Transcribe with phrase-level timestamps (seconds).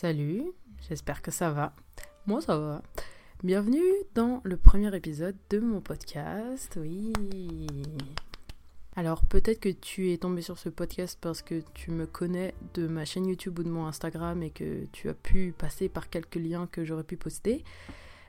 [0.00, 0.52] Salut,
[0.88, 1.74] j'espère que ça va.
[2.28, 2.82] Moi ça va.
[3.42, 3.82] Bienvenue
[4.14, 6.78] dans le premier épisode de mon podcast.
[6.80, 7.12] Oui.
[8.94, 12.86] Alors peut-être que tu es tombé sur ce podcast parce que tu me connais de
[12.86, 16.36] ma chaîne YouTube ou de mon Instagram et que tu as pu passer par quelques
[16.36, 17.64] liens que j'aurais pu poster.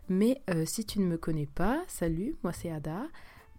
[0.07, 3.03] Mais euh, si tu ne me connais pas, salut, moi c'est Ada.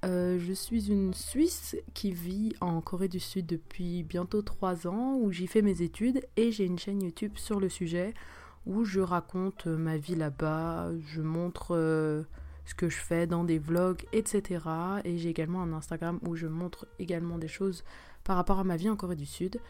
[0.04, 5.16] Euh, je suis une Suisse qui vit en Corée du Sud depuis bientôt 3 ans,
[5.20, 8.14] où j'y fais mes études et j'ai une chaîne YouTube sur le sujet
[8.66, 12.22] où je raconte ma vie là-bas, je montre euh,
[12.64, 14.64] ce que je fais dans des vlogs, etc.
[15.04, 17.84] Et j'ai également un Instagram où je montre également des choses
[18.24, 19.60] par rapport à ma vie en Corée du Sud.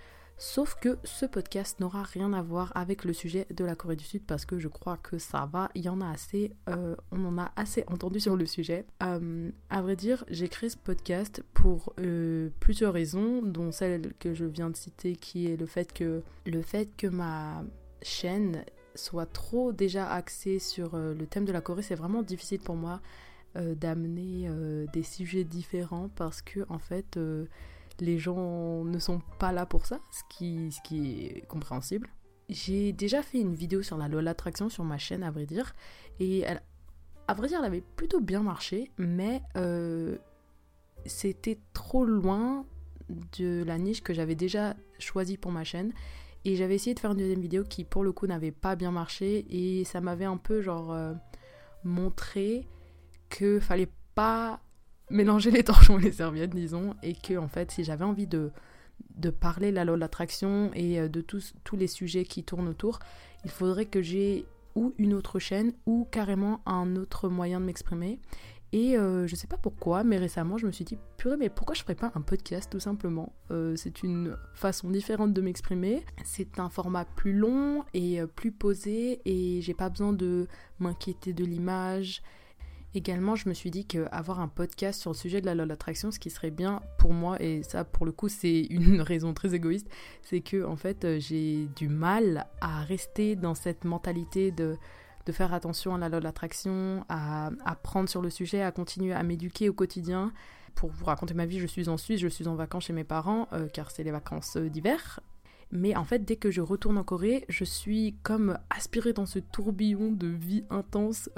[0.42, 4.06] Sauf que ce podcast n'aura rien à voir avec le sujet de la Corée du
[4.06, 7.26] Sud parce que je crois que ça va, il y en a assez, euh, on
[7.26, 8.86] en a assez entendu sur le sujet.
[9.02, 14.32] Euh, à vrai dire, j'ai créé ce podcast pour euh, plusieurs raisons, dont celle que
[14.32, 17.62] je viens de citer qui est le fait que, le fait que ma
[18.00, 22.77] chaîne soit trop déjà axée sur le thème de la Corée, c'est vraiment difficile pour
[22.77, 23.02] moi
[23.54, 24.48] d'amener
[24.94, 27.19] des sujets différents parce que en fait
[28.01, 32.09] les gens ne sont pas là pour ça, ce qui, est compréhensible.
[32.48, 35.75] J'ai déjà fait une vidéo sur la loi l'attraction sur ma chaîne, à vrai dire,
[36.19, 40.19] et à vrai dire, elle avait plutôt bien marché, mais euh,
[41.06, 42.67] c'était trop loin
[43.39, 45.93] de la niche que j'avais déjà choisie pour ma chaîne.
[46.45, 48.91] Et j'avais essayé de faire une deuxième vidéo qui, pour le coup, n'avait pas bien
[48.91, 51.12] marché, et ça m'avait un peu, genre, euh,
[51.84, 52.67] montré
[53.28, 54.61] que fallait pas
[55.11, 58.50] mélanger les torchons et les serviettes, disons, et que en fait, si j'avais envie de,
[59.16, 62.69] de parler la loi de l'attraction et euh, de tous, tous les sujets qui tournent
[62.69, 62.98] autour,
[63.44, 68.20] il faudrait que j'ai ou une autre chaîne ou carrément un autre moyen de m'exprimer.
[68.72, 71.75] Et euh, je sais pas pourquoi, mais récemment je me suis dit, purée, mais pourquoi
[71.75, 73.33] je ferais pas un podcast tout simplement?
[73.50, 76.05] Euh, C'est une façon différente de m'exprimer.
[76.25, 80.47] C'est un format plus long et plus posé et j'ai pas besoin de
[80.78, 82.22] m'inquiéter de l'image
[82.93, 86.11] Également, je me suis dit qu'avoir un podcast sur le sujet de la loi d'attraction,
[86.11, 89.55] ce qui serait bien pour moi, et ça pour le coup c'est une raison très
[89.55, 89.89] égoïste,
[90.23, 94.77] c'est que en fait euh, j'ai du mal à rester dans cette mentalité de,
[95.25, 99.22] de faire attention à la loi d'attraction, à apprendre sur le sujet, à continuer à
[99.22, 100.33] m'éduquer au quotidien.
[100.75, 103.05] Pour vous raconter ma vie, je suis en Suisse, je suis en vacances chez mes
[103.05, 105.21] parents, euh, car c'est les vacances euh, d'hiver.
[105.71, 109.39] Mais en fait, dès que je retourne en Corée, je suis comme aspirée dans ce
[109.39, 111.31] tourbillon de vie intense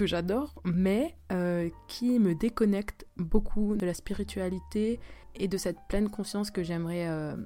[0.00, 4.98] que j'adore, mais euh, qui me déconnecte beaucoup de la spiritualité
[5.34, 7.36] et de cette pleine conscience que j'aimerais euh,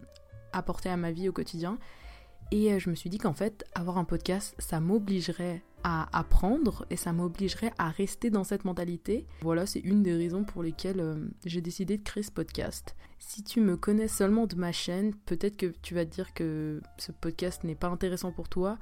[0.53, 1.78] apporter à ma vie au quotidien.
[2.53, 6.87] Et euh, je me suis dit qu'en fait, avoir un podcast, ça m'obligerait à apprendre
[6.91, 9.26] et ça m'obligerait à rester dans cette mentalité.
[9.41, 12.94] Voilà, c'est une des raisons pour lesquelles j'ai décidé de créer ce podcast.
[13.19, 16.81] Si tu me connais seulement de ma chaîne, peut-être que tu vas te dire que
[16.98, 18.78] ce podcast n'est pas intéressant pour toi.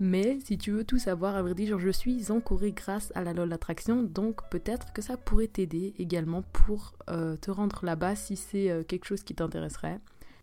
[0.00, 3.22] Mais si tu veux tout savoir, à vrai dire, je suis en Corée grâce à
[3.22, 8.16] la LOL Attraction, donc peut-être que ça pourrait t'aider également pour euh, te rendre là-bas
[8.16, 10.00] si c'est euh, quelque chose qui t'intéresserait.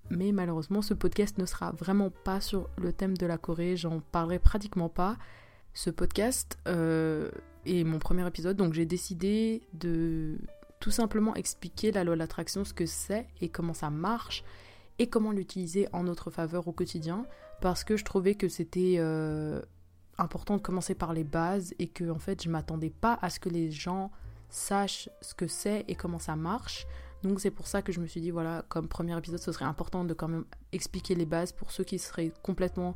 [0.10, 4.00] Mais malheureusement, ce podcast ne sera vraiment pas sur le thème de la Corée, j'en
[4.12, 5.18] parlerai pratiquement pas.
[5.74, 7.30] Ce podcast euh,
[7.66, 10.38] est mon premier épisode, donc j'ai décidé de
[10.80, 14.44] tout simplement expliquer la loi de l'attraction, ce que c'est et comment ça marche
[15.00, 17.26] et comment l'utiliser en notre faveur au quotidien
[17.62, 19.62] parce que je trouvais que c'était euh,
[20.18, 23.40] important de commencer par les bases et que en fait je m'attendais pas à ce
[23.40, 24.12] que les gens
[24.50, 26.86] sachent ce que c'est et comment ça marche.
[27.24, 29.66] Donc c'est pour ça que je me suis dit voilà comme premier épisode ce serait
[29.66, 32.96] important de quand même expliquer les bases pour ceux qui seraient complètement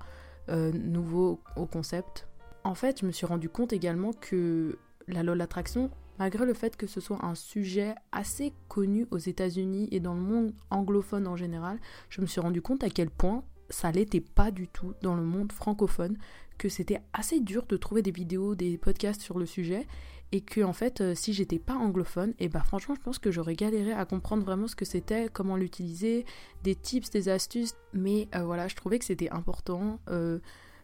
[0.50, 2.28] euh, nouveaux au concept.
[2.64, 6.76] En fait je me suis rendu compte également que la LOL Attraction malgré le fait
[6.76, 11.36] que ce soit un sujet assez connu aux États-Unis et dans le monde anglophone en
[11.36, 11.78] général,
[12.10, 15.24] je me suis rendu compte à quel point ça l'était pas du tout dans le
[15.24, 16.18] monde francophone,
[16.58, 19.88] que c'était assez dur de trouver des vidéos, des podcasts sur le sujet,
[20.32, 23.02] et que en fait, euh, si j'étais pas anglophone, et eh bah ben, franchement, je
[23.02, 26.26] pense que j'aurais galéré à comprendre vraiment ce que c'était, comment l'utiliser,
[26.64, 30.40] des tips, des astuces, mais euh, voilà, je trouvais que c'était important euh,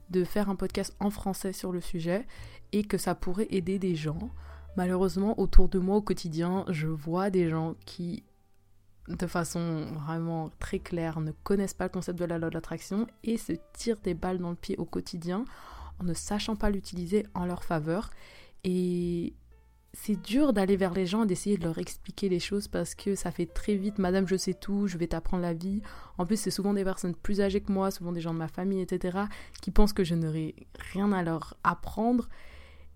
[0.09, 2.25] de faire un podcast en français sur le sujet
[2.71, 4.29] et que ça pourrait aider des gens.
[4.77, 8.23] Malheureusement, autour de moi au quotidien, je vois des gens qui,
[9.07, 13.07] de façon vraiment très claire, ne connaissent pas le concept de la loi de l'attraction
[13.23, 15.45] et se tirent des balles dans le pied au quotidien
[15.99, 18.09] en ne sachant pas l'utiliser en leur faveur.
[18.63, 19.33] Et
[19.93, 23.15] c'est dur d'aller vers les gens et d'essayer de leur expliquer les choses parce que
[23.15, 25.81] ça fait très vite Madame je sais tout, je vais t'apprendre la vie.
[26.17, 28.47] En plus c'est souvent des personnes plus âgées que moi, souvent des gens de ma
[28.47, 29.19] famille, etc.
[29.61, 30.55] qui pensent que je n'aurai
[30.93, 32.29] rien à leur apprendre.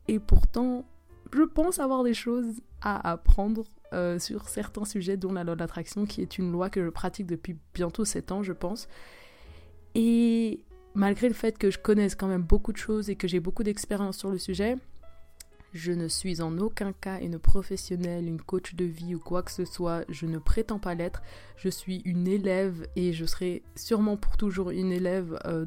[0.07, 0.85] Et pourtant
[1.33, 3.63] je pense avoir des choses à apprendre
[3.93, 6.89] euh, sur certains sujets, dont la loi de l'attraction, qui est une loi que je
[6.89, 8.87] pratique depuis bientôt 7 ans, je pense.
[9.93, 10.61] Et
[10.93, 13.63] malgré le fait que je connaisse quand même beaucoup de choses et que j'ai beaucoup
[13.63, 14.77] d'expérience sur le sujet,
[15.75, 19.51] je ne suis en aucun cas une professionnelle, une coach de vie ou quoi que
[19.51, 20.05] ce soit.
[20.07, 21.21] Je ne prétends pas l'être.
[21.57, 25.65] Je suis une élève et je serai sûrement pour toujours une élève euh,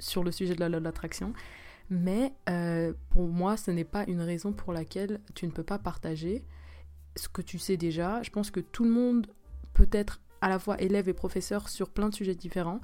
[0.00, 1.32] sur le sujet de la loi de l'attraction.
[1.90, 5.78] Mais euh, pour moi, ce n'est pas une raison pour laquelle tu ne peux pas
[5.78, 6.42] partager
[7.16, 8.22] ce que tu sais déjà.
[8.22, 9.26] Je pense que tout le monde
[9.72, 12.80] peut être à la fois élève et professeur sur plein de sujets différents.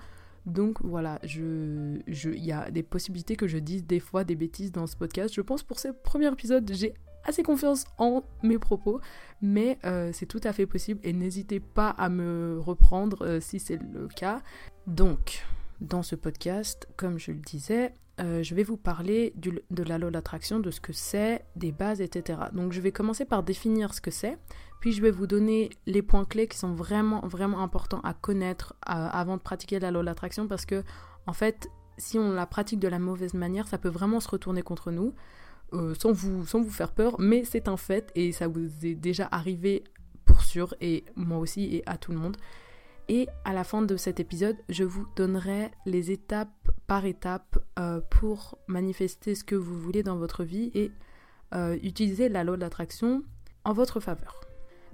[0.47, 4.87] Donc voilà, il y a des possibilités que je dise des fois des bêtises dans
[4.87, 5.35] ce podcast.
[5.35, 6.95] Je pense pour ce premier épisode, j'ai
[7.25, 9.01] assez confiance en mes propos,
[9.43, 13.61] mais euh, c'est tout à fait possible et n'hésitez pas à me reprendre euh, si
[13.61, 14.43] c'est le cas.
[14.87, 15.45] Donc,
[15.81, 20.11] dans ce podcast, comme je le disais, euh, je vais vous parler de la loi
[20.11, 22.39] d'attraction, de ce que c'est, des bases, etc.
[22.53, 24.39] Donc je vais commencer par définir ce que c'est,
[24.81, 28.75] puis je vais vous donner les points clés qui sont vraiment, vraiment importants à connaître
[28.83, 30.83] avant de pratiquer la loi d'attraction, parce que,
[31.27, 34.63] en fait, si on la pratique de la mauvaise manière, ça peut vraiment se retourner
[34.63, 35.15] contre nous,
[35.73, 39.85] euh, sans vous faire peur, mais c'est un fait, et ça vous est déjà arrivé
[40.25, 42.37] pour sûr, et moi aussi, et à tout le monde.
[43.13, 48.01] Et à la fin de cet épisode, je vous donnerai les étapes par étape euh,
[48.09, 50.93] pour manifester ce que vous voulez dans votre vie et
[51.53, 53.25] euh, utiliser la loi d'attraction
[53.65, 54.41] en votre faveur.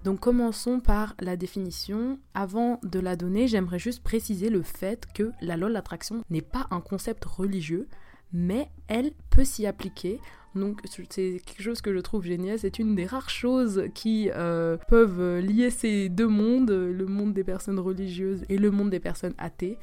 [0.02, 2.18] Donc commençons par la définition.
[2.32, 6.68] Avant de la donner, j'aimerais juste préciser le fait que la loi d'attraction n'est pas
[6.70, 7.86] un concept religieux,
[8.32, 10.20] mais elle peut s'y appliquer
[10.56, 12.58] donc c'est quelque chose que je trouve génial.
[12.58, 17.44] C'est une des rares choses qui euh, peuvent lier ces deux mondes, le monde des
[17.44, 19.78] personnes religieuses et le monde des personnes athées.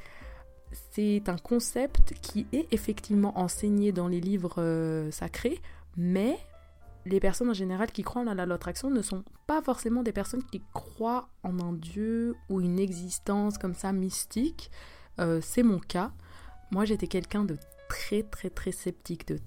[0.90, 5.60] C'est un concept qui est effectivement enseigné dans les livres euh, sacrés,
[5.96, 6.36] mais
[7.06, 10.12] les personnes en général qui croient en la loi d'attraction ne sont pas forcément des
[10.12, 14.70] personnes qui croient en un dieu ou une existence comme ça mystique.
[15.20, 16.12] Euh, c'est mon cas.
[16.70, 17.56] Moi j'étais quelqu'un de
[17.88, 19.38] très très très sceptique, de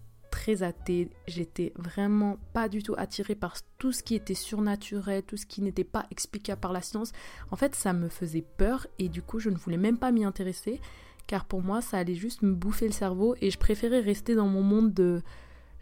[0.48, 5.36] très athée, j'étais vraiment pas du tout attirée par tout ce qui était surnaturel, tout
[5.36, 7.12] ce qui n'était pas explicable par la science.
[7.52, 10.24] En fait, ça me faisait peur et du coup, je ne voulais même pas m'y
[10.24, 10.80] intéresser
[11.28, 14.48] car pour moi, ça allait juste me bouffer le cerveau et je préférais rester dans
[14.48, 15.22] mon monde de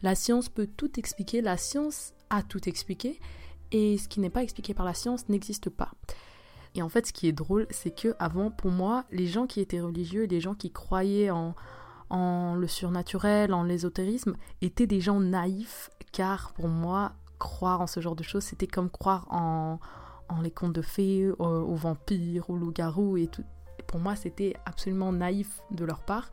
[0.02, 3.20] la science peut tout expliquer, la science a tout expliqué
[3.72, 5.92] et ce qui n'est pas expliqué par la science n'existe pas.
[6.74, 9.62] Et en fait, ce qui est drôle, c'est que avant, pour moi, les gens qui
[9.62, 11.54] étaient religieux, les gens qui croyaient en,
[12.10, 18.00] en le surnaturel, en l'ésotérisme, étaient des gens naïfs, car pour moi, croire en ce
[18.00, 19.80] genre de choses, c'était comme croire en,
[20.30, 23.44] en les contes de fées, aux, vampires, aux loups-garous et tout.
[23.88, 26.30] pour moi, c'était absolument naïf de leur part.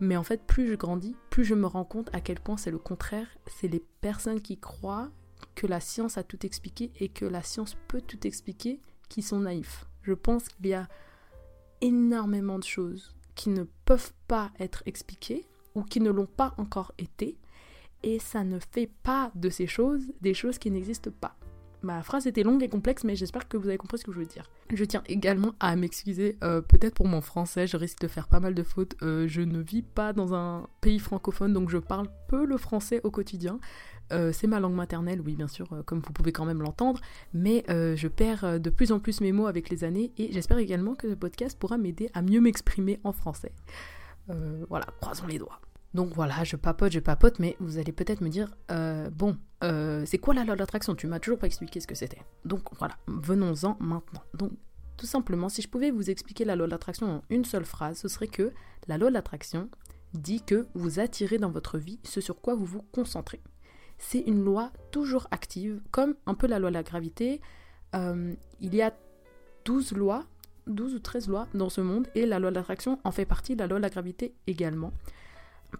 [0.00, 2.72] Mais en fait, plus je grandis, plus je me rends compte à quel point c'est
[2.72, 3.28] le contraire.
[3.46, 5.10] C'est les personnes qui croient
[5.54, 9.40] que la science a tout expliqué et que la science peut tout expliquer qui sont
[9.40, 9.86] naïfs.
[10.02, 10.88] Je pense qu'il y a
[11.80, 16.92] énormément de choses qui ne peuvent pas être expliquées ou qui ne l'ont pas encore
[16.98, 17.36] été,
[18.02, 21.36] et ça ne fait pas de ces choses des choses qui n'existent pas.
[21.82, 24.18] Ma phrase était longue et complexe, mais j'espère que vous avez compris ce que je
[24.18, 24.50] veux dire.
[24.72, 28.40] Je tiens également à m'excuser, euh, peut-être pour mon français, je risque de faire pas
[28.40, 28.96] mal de fautes.
[29.02, 33.02] Euh, je ne vis pas dans un pays francophone, donc je parle peu le français
[33.04, 33.60] au quotidien.
[34.12, 37.00] Euh, c'est ma langue maternelle, oui, bien sûr, comme vous pouvez quand même l'entendre,
[37.32, 40.94] mais je perds de plus en plus mes mots avec les années et j'espère également
[40.94, 43.52] que ce podcast pourra m'aider à mieux m'exprimer en français.
[44.68, 45.60] voilà, croisons les doigts.
[45.94, 50.02] Donc voilà, je papote, je papote, mais vous allez peut-être me dire, euh, bon, euh,
[50.06, 50.96] c'est quoi la loi d'attraction?
[50.96, 52.20] Tu m'as toujours pas expliqué ce que c'était.
[52.44, 54.22] Donc voilà, venons-en maintenant.
[54.34, 54.50] Donc
[54.96, 58.08] tout simplement, si je pouvais vous expliquer la loi d'attraction en une seule phrase, ce
[58.08, 58.52] serait que
[58.88, 59.70] la loi d'attraction
[60.14, 63.40] dit que vous attirez dans votre vie ce sur quoi vous vous concentrez.
[63.98, 67.40] C'est une loi toujours active, comme un peu la loi de la gravité.
[67.94, 68.92] Euh, il y a
[69.64, 70.24] 12 lois,
[70.66, 73.54] 12 ou 13 lois dans ce monde, et la loi de l'attraction en fait partie,
[73.54, 74.92] la loi de la gravité également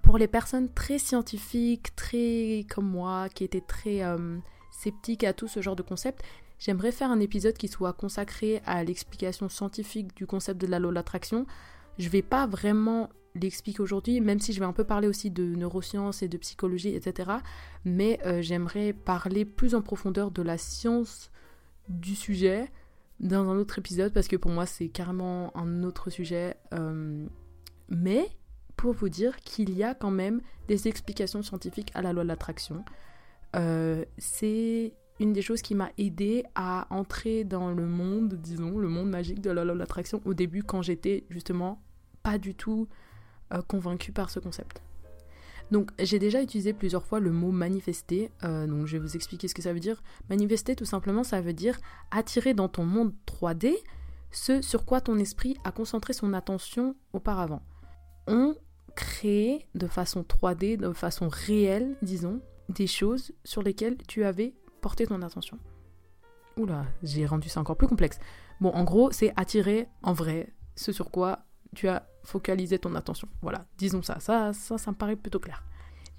[0.03, 4.39] pour les personnes très scientifiques, très comme moi, qui étaient très euh,
[4.71, 6.23] sceptiques à tout ce genre de concept,
[6.59, 10.91] j'aimerais faire un épisode qui soit consacré à l'explication scientifique du concept de la loi
[10.91, 11.47] de l'attraction.
[11.99, 15.45] Je vais pas vraiment l'expliquer aujourd'hui, même si je vais un peu parler aussi de
[15.45, 17.33] neurosciences et de psychologie, etc.
[17.85, 21.31] Mais euh, j'aimerais parler plus en profondeur de la science
[21.89, 22.71] du sujet
[23.21, 26.57] dans un autre épisode parce que pour moi c'est carrément un autre sujet.
[26.73, 27.27] Euh,
[27.89, 28.29] mais
[28.77, 32.29] pour vous dire qu'il y a quand même des explications scientifiques à la loi de
[32.29, 32.85] l'attraction.
[33.57, 38.89] Euh, c'est une des choses qui m'a aidé à entrer dans le monde, disons, le
[38.89, 41.81] monde magique de la loi de l'attraction au début quand j'étais justement
[42.23, 42.89] pas du tout
[43.53, 44.83] euh, convaincue par ce concept.
[45.71, 49.49] Donc j'ai déjà utilisé plusieurs fois le mot manifester, euh, donc je vais vous expliquer
[49.49, 50.03] ce que ça veut dire.
[50.29, 51.79] Manifester tout simplement ça veut dire
[52.11, 53.75] attirer dans ton monde 3D
[54.31, 57.63] ce sur quoi ton esprit a concentré son attention auparavant.
[58.27, 58.55] ont
[58.95, 65.07] créé de façon 3D, de façon réelle, disons, des choses sur lesquelles tu avais porté
[65.07, 65.59] ton attention.
[66.57, 68.19] Oula, j'ai rendu ça encore plus complexe.
[68.61, 71.41] Bon, en gros, c'est attirer en vrai ce sur quoi
[71.75, 73.29] tu as focalisé ton attention.
[73.43, 74.19] Voilà, disons ça.
[74.21, 75.63] Ça, ça, ça me paraît plutôt clair.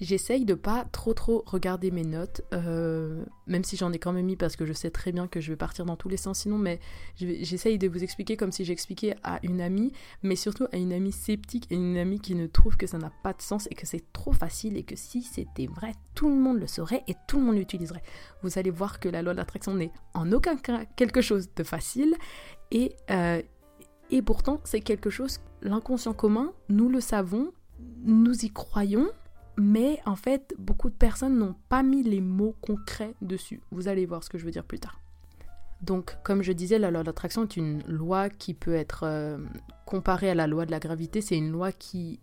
[0.01, 4.25] J'essaye de pas trop trop regarder mes notes, euh, même si j'en ai quand même
[4.25, 6.39] mis parce que je sais très bien que je vais partir dans tous les sens
[6.39, 6.81] sinon, mais
[7.15, 11.13] j'essaye de vous expliquer comme si j'expliquais à une amie, mais surtout à une amie
[11.13, 13.88] sceptique et une amie qui ne trouve que ça n'a pas de sens et que
[13.88, 17.39] c'est trop facile et que si c'était vrai, tout le monde le saurait et tout
[17.39, 18.03] le monde l'utiliserait.
[18.41, 21.63] Vous allez voir que la loi de l'attraction n'est en aucun cas quelque chose de
[21.63, 22.15] facile
[22.71, 23.41] et, euh,
[24.12, 27.51] et pourtant c'est quelque chose, l'inconscient commun, nous le savons,
[28.03, 29.09] nous y croyons
[29.57, 33.62] mais en fait, beaucoup de personnes n'ont pas mis les mots concrets dessus.
[33.71, 35.00] Vous allez voir ce que je veux dire plus tard.
[35.81, 39.38] Donc, comme je disais, la loi d'attraction est une loi qui peut être euh,
[39.85, 41.21] comparée à la loi de la gravité.
[41.21, 42.19] C'est une loi qui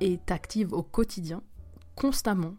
[0.00, 1.42] est active au quotidien,
[1.96, 2.54] constamment,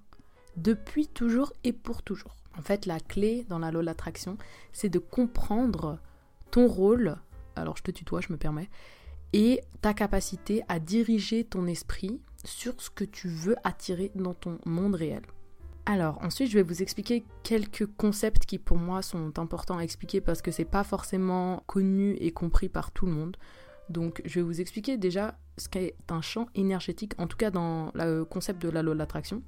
[0.57, 2.35] depuis toujours et pour toujours.
[2.57, 4.37] En fait, la clé dans la loi de l'attraction,
[4.73, 5.99] c'est de comprendre
[6.49, 7.17] ton rôle,
[7.55, 8.69] alors je te tutoie, je me permets,
[9.33, 14.59] et ta capacité à diriger ton esprit sur ce que tu veux attirer dans ton
[14.65, 15.21] monde réel.
[15.85, 20.21] Alors ensuite je vais vous expliquer quelques concepts qui pour moi sont importants à expliquer
[20.21, 23.37] parce que c'est pas forcément connu et compris par tout le monde.
[23.89, 27.91] Donc je vais vous expliquer déjà ce qu'est un champ énergétique, en tout cas dans
[27.93, 29.41] le concept de la loi de l'attraction.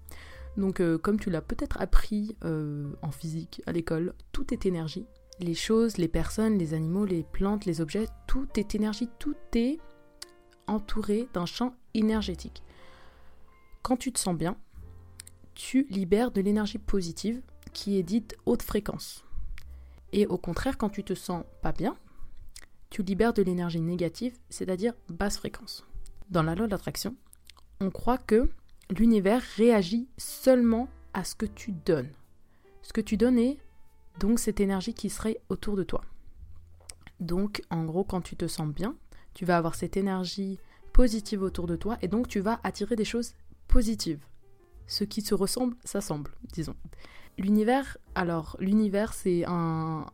[0.57, 5.05] Donc euh, comme tu l'as peut-être appris euh, en physique à l'école, tout est énergie.
[5.39, 9.79] Les choses, les personnes, les animaux, les plantes, les objets, tout est énergie, tout est
[10.67, 12.63] entouré d'un champ énergétique.
[13.81, 14.55] Quand tu te sens bien,
[15.55, 17.41] tu libères de l'énergie positive
[17.73, 19.25] qui est dite haute fréquence.
[20.11, 21.97] Et au contraire, quand tu te sens pas bien,
[22.89, 25.85] tu libères de l'énergie négative, c'est-à-dire basse fréquence.
[26.29, 27.15] Dans la loi de l'attraction,
[27.79, 28.49] on croit que
[28.89, 32.11] l'univers réagit seulement à ce que tu donnes.
[32.83, 33.57] Ce que tu donnes est
[34.19, 36.01] donc cette énergie qui serait autour de toi.
[37.19, 38.95] Donc en gros, quand tu te sens bien,
[39.33, 40.59] tu vas avoir cette énergie
[40.91, 43.33] positive autour de toi et donc tu vas attirer des choses
[43.67, 44.19] positive.
[44.87, 46.75] Ce qui se ressemble s'assemble, disons.
[47.37, 50.05] L'univers, alors l'univers c'est un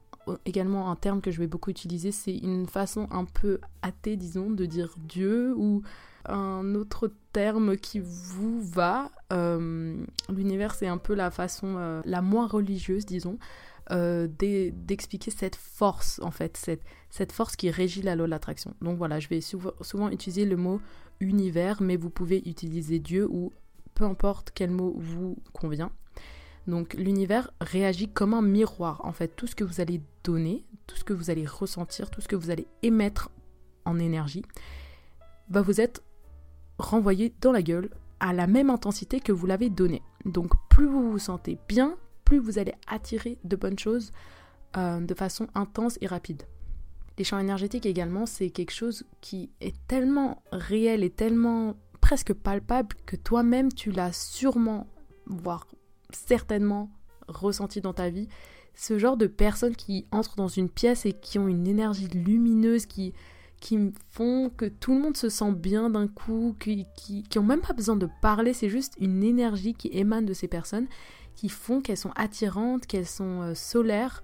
[0.45, 4.49] également un terme que je vais beaucoup utiliser, c'est une façon un peu athée, disons,
[4.49, 5.81] de dire Dieu ou
[6.25, 9.11] un autre terme qui vous va.
[9.31, 9.95] Euh,
[10.29, 13.37] l'univers, c'est un peu la façon euh, la moins religieuse, disons,
[13.91, 18.75] euh, d'expliquer cette force, en fait, cette, cette force qui régit la loi de l'attraction.
[18.81, 20.79] Donc voilà, je vais souvent utiliser le mot
[21.19, 23.51] univers, mais vous pouvez utiliser Dieu ou
[23.96, 25.91] peu importe quel mot vous convient.
[26.67, 29.01] Donc l'univers réagit comme un miroir.
[29.03, 32.22] En fait, tout ce que vous allez donner, tout ce que vous allez ressentir, tout
[32.22, 33.29] ce que vous allez émettre
[33.86, 34.43] en énergie,
[35.50, 36.03] va vous être
[36.77, 40.01] renvoyé dans la gueule à la même intensité que vous l'avez donné.
[40.25, 41.98] Donc plus vous vous sentez bien,
[42.29, 44.12] plus vous allez attirer de bonnes choses
[44.77, 46.43] euh, de façon intense et rapide.
[47.17, 52.95] Les champs énergétiques également, c'est quelque chose qui est tellement réel et tellement presque palpable
[53.07, 54.86] que toi-même tu l'as sûrement,
[55.25, 55.65] voire
[56.12, 56.91] certainement
[57.27, 58.27] ressenti dans ta vie.
[58.75, 62.86] Ce genre de personnes qui entrent dans une pièce et qui ont une énergie lumineuse,
[62.86, 63.12] qui,
[63.59, 67.62] qui font que tout le monde se sent bien d'un coup, qui, qui, qui même
[67.62, 70.88] pas besoin de parler, c'est juste une énergie qui émane de ces personnes,
[71.39, 74.22] qui font qu'elles sont attirantes, qu'elles sont euh, solaires,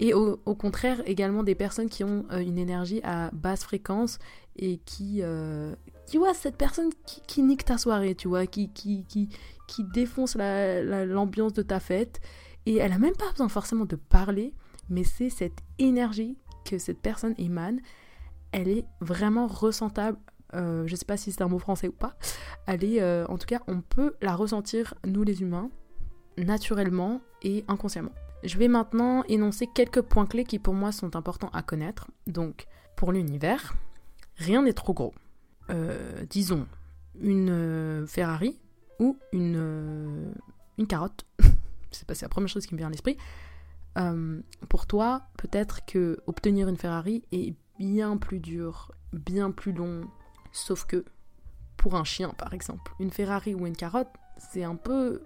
[0.00, 4.18] et au, contraire, également des personnes qui ont euh, une énergie à basse fréquence
[4.56, 5.74] et qui, euh,
[6.14, 6.90] vois, cette personne
[7.28, 9.28] qui, nique ta soirée, tu vois, qui, qui, qui,
[9.68, 12.20] qui défonce l'ambiance de ta fête.
[12.66, 14.52] Et elle a même pas besoin forcément de parler,
[14.88, 17.80] mais c'est cette énergie que cette personne émane.
[18.50, 20.18] Elle est vraiment ressentable.
[20.54, 22.16] Euh, je sais pas si c'est un mot français ou pas.
[22.66, 25.70] Elle est, euh, en tout cas, on peut la ressentir, nous les humains,
[26.36, 28.12] naturellement et inconsciemment.
[28.42, 32.08] Je vais maintenant énoncer quelques points clés qui pour moi sont importants à connaître.
[32.26, 33.74] Donc, pour l'univers,
[34.36, 35.14] rien n'est trop gros.
[35.70, 36.66] Euh, disons,
[37.20, 38.58] une euh, Ferrari
[38.98, 40.32] ou une, euh,
[40.78, 41.24] une carotte.
[41.90, 43.16] c'est la première chose qui me vient à l'esprit.
[44.68, 50.02] pour toi, peut-être que obtenir une Ferrari est bien plus dur, bien plus long.
[50.52, 51.04] Sauf que
[51.76, 55.22] pour un chien, par exemple, une Ferrari ou une carotte, c'est un peu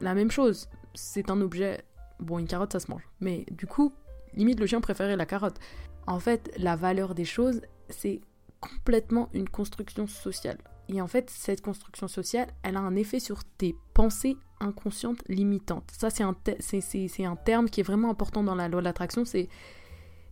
[0.00, 0.68] la même chose.
[0.94, 1.84] C'est un objet
[2.20, 3.06] Bon, une carotte, ça se mange.
[3.20, 3.92] Mais du coup,
[4.34, 5.58] limite, le chien préférait la carotte.
[6.06, 8.20] En fait, la valeur des choses, c'est
[8.60, 10.58] complètement une construction sociale.
[10.88, 15.90] Et en fait, cette construction sociale, elle a un effet sur tes pensées inconscientes limitantes.
[15.96, 19.24] Ça, c'est un, c'est, un terme qui est vraiment important dans la loi de l'attraction.
[19.24, 19.48] C'est,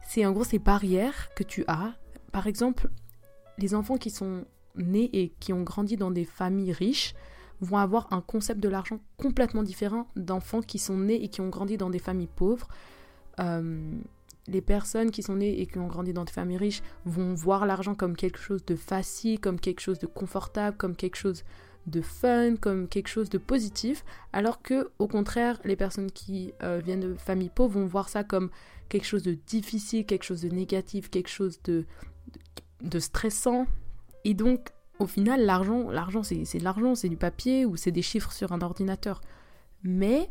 [0.07, 1.95] c'est en gros ces barrières que tu as.
[2.33, 2.89] Par exemple,
[3.59, 4.45] les enfants qui sont
[4.77, 7.15] nés et qui ont grandi dans des familles riches
[7.63, 11.49] vont avoir un concept de l'argent complètement différent d'enfants qui sont nés et qui ont
[11.49, 12.69] grandi dans des familles pauvres.
[13.41, 13.93] Euh,
[14.49, 17.65] les personnes qui sont nées et qui ont grandi dans des familles riches vont voir
[17.65, 21.45] l'argent comme quelque chose de facile, comme quelque chose de confortable, comme quelque chose
[21.87, 26.81] de fun, comme quelque chose de positif, alors que au contraire, les personnes qui euh,
[26.85, 28.51] viennent de familles pauvres vont voir ça comme
[28.89, 31.87] quelque chose de difficile, quelque chose de négatif, quelque chose de,
[32.83, 33.67] de, stressant.
[34.25, 34.73] Et donc,
[35.03, 38.53] au final, l'argent, l'argent c'est, de l'argent, c'est du papier ou c'est des chiffres sur
[38.53, 39.21] un ordinateur.
[39.83, 40.29] Mais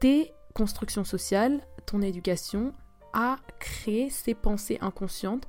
[0.00, 2.74] tes constructions sociales, ton éducation
[3.12, 5.48] a créé ces pensées inconscientes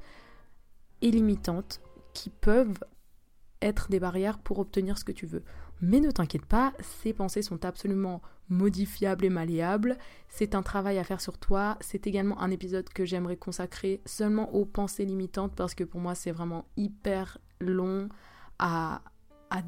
[1.01, 1.81] et limitantes
[2.13, 2.79] qui peuvent
[3.61, 5.43] être des barrières pour obtenir ce que tu veux.
[5.81, 9.97] Mais ne t'inquiète pas, ces pensées sont absolument modifiables et malléables.
[10.29, 11.77] C'est un travail à faire sur toi.
[11.81, 16.15] C'est également un épisode que j'aimerais consacrer seulement aux pensées limitantes parce que pour moi
[16.15, 18.09] c'est vraiment hyper long
[18.59, 19.01] à,
[19.49, 19.61] à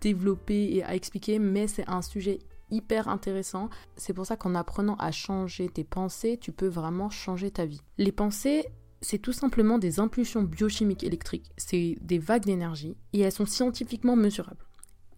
[0.00, 3.70] développer et à expliquer, mais c'est un sujet hyper intéressant.
[3.96, 7.80] C'est pour ça qu'en apprenant à changer tes pensées, tu peux vraiment changer ta vie.
[7.98, 8.66] Les pensées,
[9.00, 14.16] c'est tout simplement des impulsions biochimiques électriques, c'est des vagues d'énergie et elles sont scientifiquement
[14.16, 14.64] mesurables.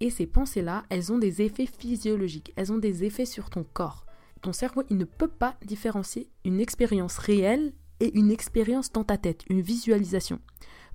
[0.01, 4.05] Et ces pensées-là, elles ont des effets physiologiques, elles ont des effets sur ton corps.
[4.43, 9.17] Ton cerveau, il ne peut pas différencier une expérience réelle et une expérience dans ta
[9.17, 10.41] tête, une visualisation.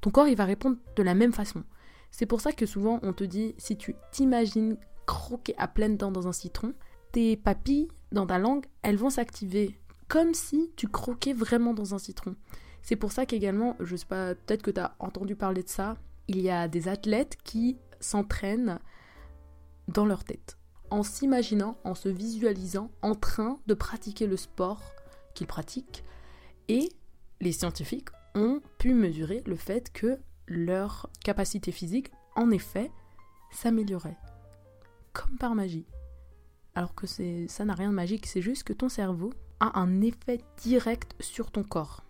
[0.02, 1.64] Ton corps, il va répondre de la même façon.
[2.10, 6.12] C'est pour ça que souvent on te dit, si tu t'imagines croquer à pleines dents
[6.12, 6.74] dans un citron,
[7.12, 12.00] tes papilles dans ta langue, elles vont s'activer comme si tu croquais vraiment dans un
[12.00, 12.36] citron.
[12.82, 15.98] C'est pour ça qu'également, je sais pas, peut-être que tu as entendu parler de ça,
[16.28, 18.80] il y a des athlètes qui s'entraînent
[19.88, 20.58] dans leur tête,
[20.90, 24.82] en s'imaginant, en se visualisant en train de pratiquer le sport
[25.34, 26.04] qu'ils pratiquent.
[26.68, 26.90] Et
[27.40, 32.92] les scientifiques ont pu mesurer le fait que leur capacité physique, en effet,
[33.52, 34.18] s'améliorait.
[35.14, 35.86] Comme par magie.
[36.76, 40.42] Alors que ça n'a rien de magique, c'est juste que ton cerveau a un effet
[40.58, 42.04] direct sur ton corps.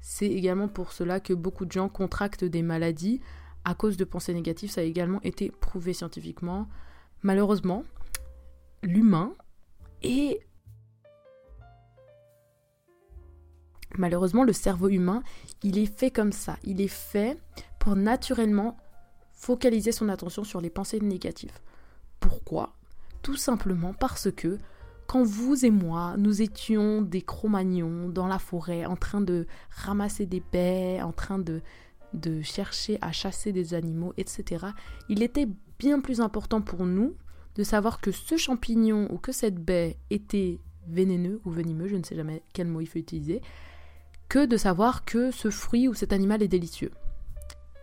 [0.00, 3.20] C'est également pour cela que beaucoup de gens contractent des maladies
[3.64, 4.70] à cause de pensées négatives.
[4.70, 6.68] Ça a également été prouvé scientifiquement.
[7.22, 7.84] Malheureusement,
[8.82, 9.34] l'humain
[10.02, 10.40] est...
[13.98, 15.22] Malheureusement, le cerveau humain,
[15.62, 16.56] il est fait comme ça.
[16.64, 17.38] Il est fait
[17.78, 18.76] pour naturellement
[19.32, 21.58] focaliser son attention sur les pensées négatives.
[22.20, 22.74] Pourquoi?
[23.22, 24.58] Tout simplement parce que
[25.06, 30.24] quand vous et moi, nous étions des cro-magnons dans la forêt en train de ramasser
[30.24, 31.62] des baies, en train de,
[32.12, 34.66] de chercher à chasser des animaux, etc.,
[35.08, 35.48] il était
[35.80, 37.16] bien plus important pour nous
[37.56, 42.04] de savoir que ce champignon ou que cette baie était vénéneux ou venimeux, je ne
[42.04, 43.40] sais jamais quel mot il faut utiliser,
[44.30, 46.92] que de savoir que ce fruit ou cet animal est délicieux.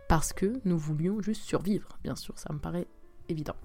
[0.08, 2.88] Parce que nous voulions juste survivre, bien sûr, ça me paraît
[3.28, 3.58] évident.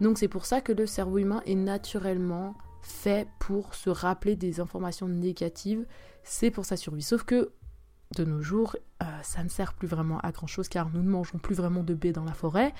[0.00, 4.60] Donc c'est pour ça que le cerveau humain est naturellement fait pour se rappeler des
[4.60, 5.84] informations négatives,
[6.22, 7.02] c'est pour sa survie.
[7.02, 7.50] Sauf que
[8.16, 11.10] de nos jours, euh, ça ne sert plus vraiment à grand chose car nous ne
[11.10, 12.72] mangeons plus vraiment de baies dans la forêt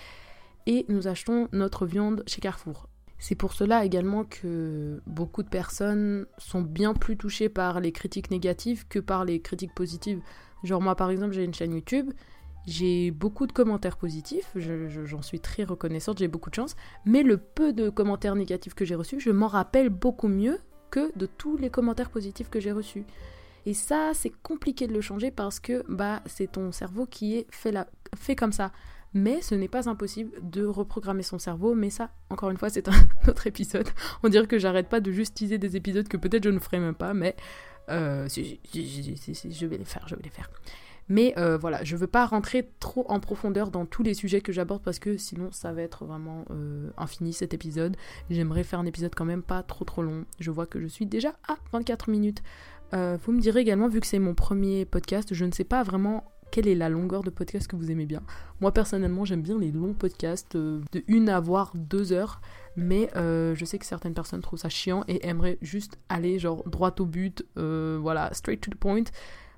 [0.66, 2.88] et nous achetons notre viande chez Carrefour.
[3.26, 8.30] C'est pour cela également que beaucoup de personnes sont bien plus touchées par les critiques
[8.30, 10.20] négatives que par les critiques positives.
[10.62, 12.12] Genre moi par exemple j'ai une chaîne YouTube
[12.66, 17.38] j'ai beaucoup de commentaires positifs, j'en suis très reconnaissante, j'ai beaucoup de chance, mais le
[17.38, 20.58] peu de commentaires négatifs que j'ai reçus, je m'en rappelle beaucoup mieux
[20.90, 23.04] que de tous les commentaires positifs que j'ai reçus.
[23.66, 27.46] Et ça, c'est compliqué de le changer parce que bah, c'est ton cerveau qui est
[27.50, 28.72] fait, comme ça.
[29.14, 32.88] Mais ce n'est pas impossible de reprogrammer son cerveau, mais ça, encore une fois, c'est
[32.88, 33.88] un autre épisode.
[34.24, 36.80] On dirait que j'arrête pas de juste teaser des épisodes que peut-être je ne ferai
[36.80, 37.36] même pas, mais
[37.90, 40.50] euh, je vais les faire, je vais les faire.
[41.08, 44.52] Mais euh, voilà, je veux pas rentrer trop en profondeur dans tous les sujets que
[44.52, 47.96] j'aborde parce que sinon ça va être vraiment euh, infini cet épisode.
[48.30, 50.24] J'aimerais faire un épisode quand même pas trop trop long.
[50.40, 52.42] Je vois que je suis déjà à 24 minutes.
[52.92, 56.32] Vous me direz également, vu que c'est mon premier podcast, je ne sais pas vraiment
[56.54, 58.22] quelle est la longueur de podcast que vous aimez bien.
[58.60, 62.40] Moi personnellement j'aime bien les longs podcasts de une à voire deux heures,
[62.76, 66.94] mais je sais que certaines personnes trouvent ça chiant et aimeraient juste aller genre droit
[67.00, 69.02] au but, voilà, straight to the point.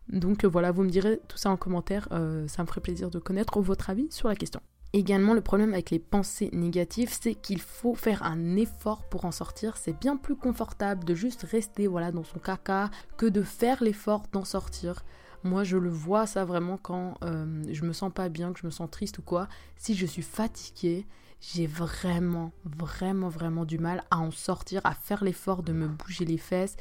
[0.09, 3.11] Donc euh, voilà, vous me direz tout ça en commentaire, euh, ça me ferait plaisir
[3.11, 4.61] de connaître votre avis sur la question.
[4.93, 9.33] Également, le problème avec les pensées négatives, c'est qu'il faut faire un effort pour en
[9.33, 9.77] sortir.
[9.77, 14.23] C'est bien plus confortable de juste rester voilà dans son caca que de faire l'effort
[14.33, 15.05] d'en sortir.
[15.45, 18.67] Moi, je le vois ça vraiment quand euh, je me sens pas bien, que je
[18.67, 19.49] me sens triste ou quoi.
[19.77, 21.07] Si je suis fatiguée,
[21.41, 26.25] j'ai vraiment, vraiment, vraiment du mal à en sortir, à faire l'effort de me bouger
[26.25, 26.77] les fesses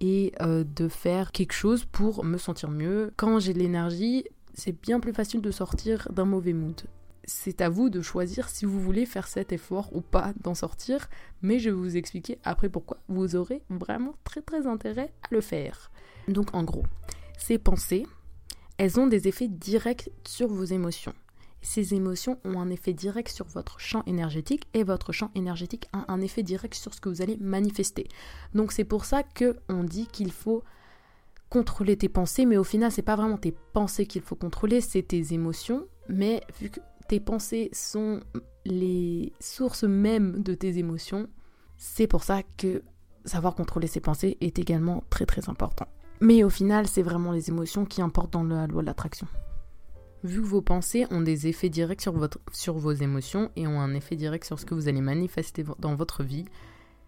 [0.00, 3.12] et euh, de faire quelque chose pour me sentir mieux.
[3.16, 6.82] Quand j'ai de l'énergie, c'est bien plus facile de sortir d'un mauvais mood.
[7.24, 11.08] c'est à vous de choisir si vous voulez faire cet effort ou pas d'en sortir,
[11.42, 15.40] mais je vais vous expliquer après pourquoi vous aurez vraiment très très intérêt à le
[15.40, 15.92] faire.
[16.26, 16.84] Donc en gros,
[17.40, 18.06] ces pensées,
[18.78, 21.14] elles ont des effets directs sur vos émotions.
[21.62, 26.10] Ces émotions ont un effet direct sur votre champ énergétique et votre champ énergétique a
[26.10, 28.08] un effet direct sur ce que vous allez manifester.
[28.54, 30.62] Donc c'est pour ça que on dit qu'il faut
[31.50, 35.02] contrôler tes pensées, mais au final c'est pas vraiment tes pensées qu'il faut contrôler, c'est
[35.02, 35.86] tes émotions.
[36.08, 38.20] Mais vu que tes pensées sont
[38.64, 41.28] les sources mêmes de tes émotions,
[41.76, 42.82] c'est pour ça que
[43.26, 45.86] savoir contrôler ses pensées est également très très important.
[46.20, 49.26] Mais au final, c'est vraiment les émotions qui importent dans la loi de l'attraction.
[50.22, 53.80] Vu que vos pensées ont des effets directs sur, votre, sur vos émotions et ont
[53.80, 56.44] un effet direct sur ce que vous allez manifester dans votre vie,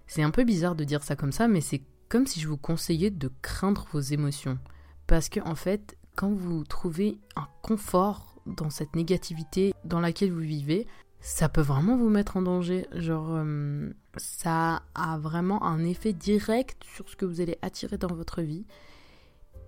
[0.06, 2.56] c'est un peu bizarre de dire ça comme ça, mais c'est comme si je vous
[2.56, 4.58] conseillais de craindre vos émotions.
[5.06, 10.40] Parce que en fait, quand vous trouvez un confort dans cette négativité dans laquelle vous
[10.40, 10.86] vivez,
[11.20, 12.86] ça peut vraiment vous mettre en danger.
[12.92, 18.14] Genre, euh, ça a vraiment un effet direct sur ce que vous allez attirer dans
[18.14, 18.64] votre vie.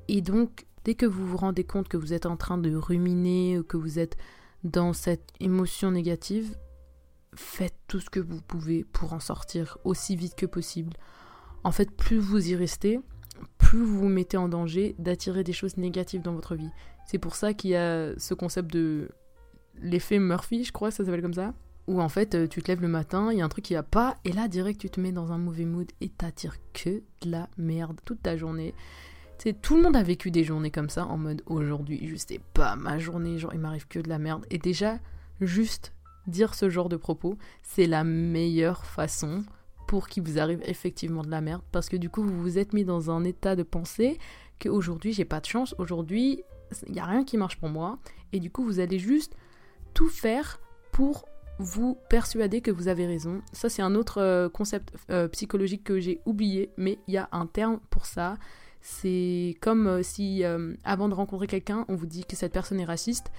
[0.09, 3.59] Et donc, dès que vous vous rendez compte que vous êtes en train de ruminer
[3.59, 4.17] ou que vous êtes
[4.63, 6.57] dans cette émotion négative,
[7.35, 10.95] faites tout ce que vous pouvez pour en sortir aussi vite que possible.
[11.63, 13.01] En fait, plus vous y restez,
[13.59, 16.71] plus vous vous mettez en danger d'attirer des choses négatives dans votre vie.
[17.07, 19.09] C'est pour ça qu'il y a ce concept de
[19.81, 21.55] l'effet Murphy, je crois, ça s'appelle comme ça.
[21.87, 23.83] Où en fait, tu te lèves le matin, il y a un truc qui va
[23.83, 27.31] pas, et là, direct, tu te mets dans un mauvais mood et t'attires que de
[27.31, 28.75] la merde toute ta journée
[29.61, 32.77] tout le monde a vécu des journées comme ça, en mode aujourd'hui, juste c'est pas
[32.77, 34.47] ma journée, genre il m'arrive que de la merde.
[34.51, 34.99] Et déjà,
[35.41, 35.93] juste
[36.27, 39.45] dire ce genre de propos, c'est la meilleure façon
[39.87, 41.63] pour qu'il vous arrive effectivement de la merde.
[41.73, 44.19] Parce que du coup, vous vous êtes mis dans un état de pensée
[44.61, 46.43] qu'aujourd'hui, j'ai pas de chance, aujourd'hui,
[46.87, 47.99] il n'y a rien qui marche pour moi.
[48.33, 49.35] Et du coup, vous allez juste
[49.93, 50.61] tout faire
[50.93, 51.27] pour
[51.59, 53.43] vous persuader que vous avez raison.
[53.53, 57.29] Ça, c'est un autre euh, concept euh, psychologique que j'ai oublié, mais il y a
[57.31, 58.37] un terme pour ça.
[58.87, 62.79] C'est comme euh, si euh, avant de rencontrer quelqu'un, on vous dit que cette personne
[62.79, 63.33] est raciste.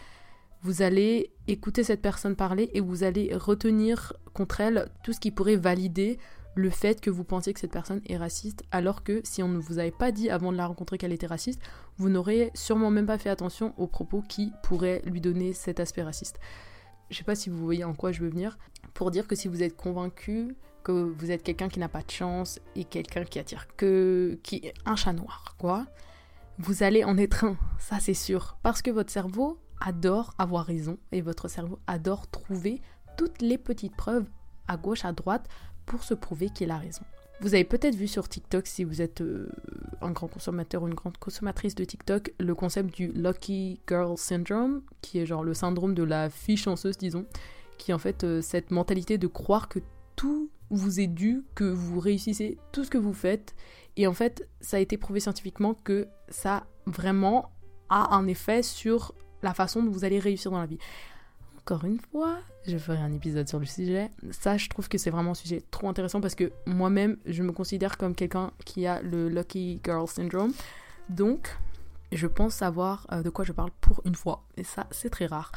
[0.63, 5.29] Vous allez écouter cette personne parler et vous allez retenir contre elle tout ce qui
[5.29, 6.17] pourrait valider
[6.55, 9.59] le fait que vous pensiez que cette personne est raciste, alors que si on ne
[9.59, 11.61] vous avait pas dit avant de la rencontrer qu'elle était raciste,
[11.97, 16.01] vous n'aurez sûrement même pas fait attention aux propos qui pourraient lui donner cet aspect
[16.01, 16.39] raciste.
[17.11, 18.57] Je sais pas si vous voyez en quoi je veux venir,
[18.95, 22.11] pour dire que si vous êtes convaincu que vous êtes quelqu'un qui n'a pas de
[22.11, 25.85] chance et quelqu'un qui attire que qui est un chat noir, quoi.
[26.59, 30.97] Vous allez en être un, ça c'est sûr, parce que votre cerveau adore avoir raison
[31.11, 32.81] et votre cerveau adore trouver
[33.17, 34.27] toutes les petites preuves
[34.67, 35.47] à gauche, à droite
[35.85, 37.01] pour se prouver qu'il a raison.
[37.41, 39.49] Vous avez peut-être vu sur TikTok, si vous êtes euh,
[40.01, 44.81] un grand consommateur ou une grande consommatrice de TikTok, le concept du Lucky Girl Syndrome,
[45.01, 47.25] qui est genre le syndrome de la fille chanceuse, disons,
[47.77, 49.79] qui est en fait euh, cette mentalité de croire que
[50.15, 53.55] tout vous est dû, que vous réussissez tout ce que vous faites.
[53.97, 57.51] Et en fait, ça a été prouvé scientifiquement que ça vraiment
[57.89, 60.79] a un effet sur la façon dont vous allez réussir dans la vie.
[61.59, 64.11] Encore une fois, je ferai un épisode sur le sujet.
[64.31, 67.51] Ça, je trouve que c'est vraiment un sujet trop intéressant parce que moi-même, je me
[67.51, 70.53] considère comme quelqu'un qui a le Lucky Girl Syndrome.
[71.09, 71.57] Donc,
[72.11, 74.43] je pense savoir euh, de quoi je parle pour une fois.
[74.57, 75.51] Et ça, c'est très rare.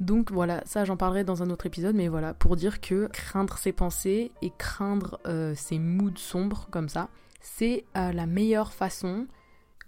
[0.00, 3.58] Donc voilà, ça j'en parlerai dans un autre épisode, mais voilà, pour dire que craindre
[3.58, 7.08] ses pensées et craindre euh, ses moods sombres comme ça,
[7.40, 9.26] c'est euh, la meilleure façon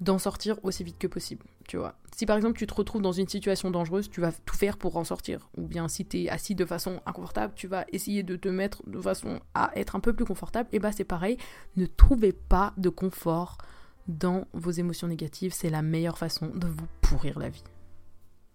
[0.01, 1.95] d'en sortir aussi vite que possible, tu vois.
[2.17, 4.97] Si par exemple tu te retrouves dans une situation dangereuse, tu vas tout faire pour
[4.97, 5.49] en sortir.
[5.57, 8.83] Ou bien si tu es assis de façon inconfortable, tu vas essayer de te mettre
[8.89, 10.69] de façon à être un peu plus confortable.
[10.73, 11.37] Et bah c'est pareil,
[11.77, 13.59] ne trouvez pas de confort
[14.09, 17.65] dans vos émotions négatives, c'est la meilleure façon de vous pourrir la vie.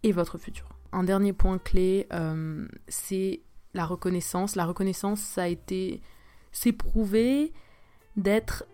[0.04, 3.42] Et votre futur un dernier point clé, euh, c'est
[3.74, 4.56] la reconnaissance.
[4.56, 6.02] La reconnaissance, ça a été,
[6.52, 7.52] c'est prouvé
[8.16, 8.66] d'être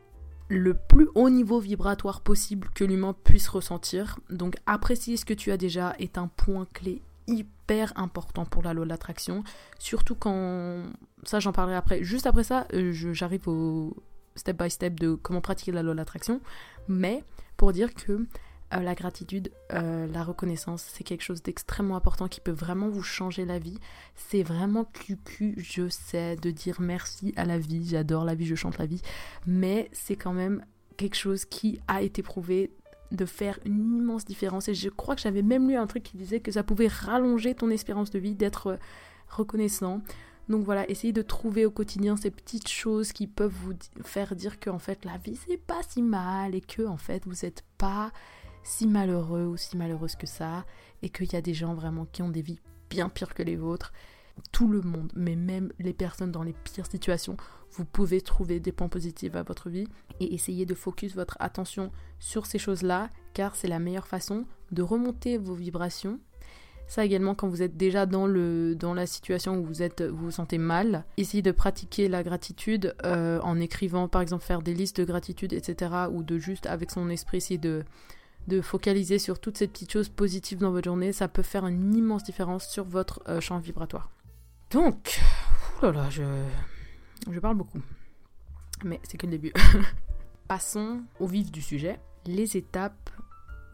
[0.48, 4.20] le plus haut niveau vibratoire possible que l'humain puisse ressentir.
[4.30, 8.74] Donc apprécier ce que tu as déjà est un point clé hyper important pour la
[8.74, 9.44] loi de l'attraction.
[9.80, 10.84] Surtout quand...
[11.24, 12.04] Ça j'en parlerai après.
[12.04, 13.96] Juste après ça, euh, j'arrive au
[14.36, 16.40] step by step de comment pratiquer la loi de l'attraction.
[16.88, 17.24] Mais
[17.58, 18.28] pour dire que
[18.74, 23.04] euh, la gratitude, euh, la reconnaissance, c'est quelque chose d'extrêmement important qui peut vraiment vous
[23.04, 23.78] changer la vie.
[24.16, 28.56] C'est vraiment cucu, je sais, de dire merci à la vie, j'adore la vie, je
[28.56, 29.02] chante la vie,
[29.46, 30.66] mais c'est quand même
[30.98, 32.72] quelque chose qui a été prouvé
[33.12, 34.70] de faire une immense différence.
[34.70, 37.56] Et je crois que j'avais même lu un truc qui disait que ça pouvait rallonger
[37.56, 38.80] ton espérance de vie d'être
[39.28, 40.02] reconnaissant.
[40.50, 44.60] Donc voilà, essayez de trouver au quotidien ces petites choses qui peuvent vous faire dire
[44.60, 47.64] que en fait la vie c'est pas si mal et que en fait vous n'êtes
[47.78, 48.12] pas
[48.64, 50.66] si malheureux ou si malheureuse que ça,
[51.02, 53.56] et qu'il y a des gens vraiment qui ont des vies bien pires que les
[53.56, 53.94] vôtres.
[54.52, 57.38] Tout le monde, mais même les personnes dans les pires situations,
[57.72, 59.88] vous pouvez trouver des points positifs à votre vie
[60.20, 64.82] et essayer de focus votre attention sur ces choses-là, car c'est la meilleure façon de
[64.82, 66.20] remonter vos vibrations
[66.92, 70.26] ça également, quand vous êtes déjà dans, le, dans la situation où vous, êtes, vous
[70.26, 74.74] vous sentez mal, essayez de pratiquer la gratitude euh, en écrivant, par exemple, faire des
[74.74, 75.90] listes de gratitude, etc.
[76.12, 77.86] Ou de juste, avec son esprit, essayer de,
[78.48, 81.14] de focaliser sur toutes ces petites choses positives dans votre journée.
[81.14, 84.10] Ça peut faire une immense différence sur votre euh, champ vibratoire.
[84.72, 85.20] Donc,
[85.82, 86.24] là je,
[87.30, 87.82] je parle beaucoup.
[88.84, 89.54] Mais c'est que le début.
[90.48, 92.00] Passons au vif du sujet.
[92.26, 93.10] Les étapes,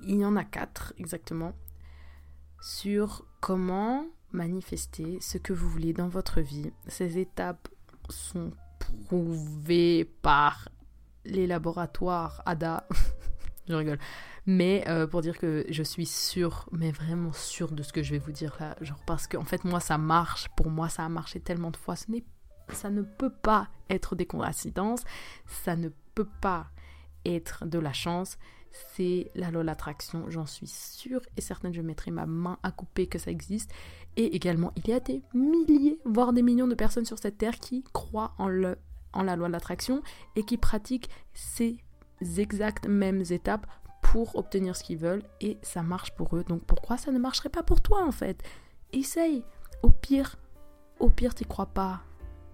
[0.04, 1.54] il y en a quatre exactement
[2.62, 6.72] sur comment manifester ce que vous voulez dans votre vie.
[6.88, 7.68] Ces étapes
[8.10, 10.70] sont prouvées par
[11.26, 12.88] les laboratoires ADA.
[13.68, 14.00] je rigole.
[14.48, 18.12] Mais euh, pour dire que je suis sûre, mais vraiment sûre de ce que je
[18.12, 18.76] vais vous dire là.
[18.82, 20.48] Genre parce qu'en en fait, moi, ça marche.
[20.56, 21.96] Pour moi, ça a marché tellement de fois.
[22.72, 25.04] Ça ne peut pas être des coïncidences.
[25.46, 26.68] Ça ne peut pas
[27.26, 28.38] être de la chance
[28.94, 33.08] c'est la loi l'attraction, j'en suis sûre et certaine, je mettrai ma main à couper
[33.08, 33.72] que ça existe.
[34.16, 37.60] Et également, il y a des milliers, voire des millions de personnes sur cette terre
[37.60, 38.50] qui croient en,
[39.14, 40.02] en la loi de l'attraction
[40.36, 41.78] et qui pratiquent ces
[42.38, 43.68] exactes mêmes étapes
[44.12, 46.44] pour obtenir ce qu'ils veulent et ça marche pour eux.
[46.48, 48.42] Donc pourquoi ça ne marcherait pas pour toi en fait?
[48.94, 49.44] Essaye.
[49.84, 50.38] Au pire,
[51.00, 52.02] au pire, t'y crois pas.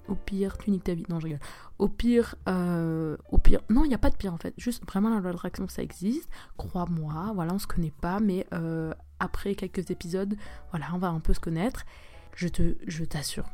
[0.09, 1.05] Au pire, tu niques ta vie.
[1.09, 1.39] Non, je rigole.
[1.79, 4.53] Au pire, euh, au pire, non, il n'y a pas de pire en fait.
[4.57, 6.27] Juste vraiment la loi d'attraction, ça existe.
[6.57, 10.35] Crois-moi, voilà, on se connaît pas, mais euh, après quelques épisodes,
[10.71, 11.85] voilà, on va un peu se connaître.
[12.35, 13.45] Je te, je t'assure.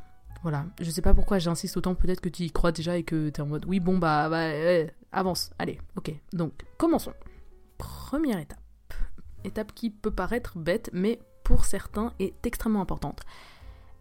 [0.42, 1.96] Voilà, je sais pas pourquoi j'insiste autant.
[1.96, 4.30] Peut-être que tu y crois déjà et que tu es en mode, oui, bon bah,
[4.30, 5.52] bah avance.
[5.60, 6.14] Allez, ok.
[6.32, 7.14] Donc, commençons.
[7.80, 8.60] Première étape.
[9.44, 13.22] Étape qui peut paraître bête, mais pour certains est extrêmement importante.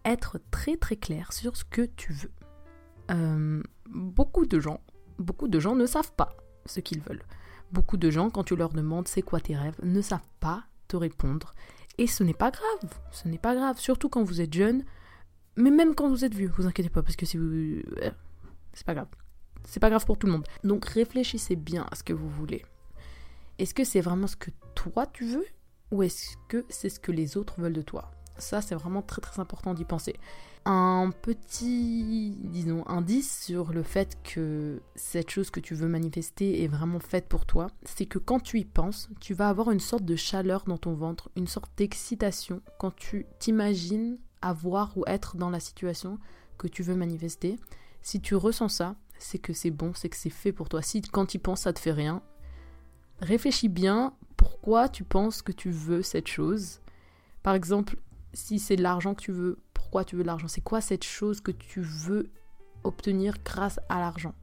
[0.05, 2.31] Être très très clair sur ce que tu veux.
[3.09, 4.81] Euh, beaucoup de gens,
[5.17, 6.35] beaucoup de gens ne savent pas
[6.67, 7.23] ce qu'ils veulent.
[7.71, 10.95] Beaucoup de gens, quand tu leur demandes c'est quoi tes rêves, ne savent pas te
[10.95, 11.55] répondre.
[11.97, 14.83] Et ce n'est pas grave, ce n'est pas grave, surtout quand vous êtes jeune,
[15.55, 17.37] mais même quand vous êtes vieux, vous inquiétez pas, parce que si.
[17.37, 17.81] Euh,
[18.73, 19.07] c'est pas grave.
[19.65, 20.47] C'est pas grave pour tout le monde.
[20.63, 22.63] Donc réfléchissez bien à ce que vous voulez.
[23.59, 25.45] Est-ce que c'est vraiment ce que toi tu veux
[25.91, 28.11] ou est-ce que c'est ce que les autres veulent de toi?
[28.37, 30.15] Ça, c'est vraiment très très important d'y penser
[30.65, 36.67] un petit, disons, indice sur le fait que cette chose que tu veux manifester est
[36.67, 40.05] vraiment faite pour toi, c'est que quand tu y penses, tu vas avoir une sorte
[40.05, 45.49] de chaleur dans ton ventre, une sorte d'excitation quand tu t'imagines avoir ou être dans
[45.49, 46.19] la situation
[46.57, 47.57] que tu veux manifester.
[48.01, 50.81] Si tu ressens ça, c'est que c'est bon, c'est que c'est fait pour toi.
[50.81, 52.21] Si quand tu penses, ça te fait rien,
[53.21, 56.79] réfléchis bien pourquoi tu penses que tu veux cette chose.
[57.43, 57.97] Par exemple,
[58.33, 60.47] si c'est de l'argent que tu veux, pourquoi tu veux de l'argent?
[60.47, 62.29] C'est quoi cette chose que tu veux
[62.83, 64.33] obtenir grâce à l'argent?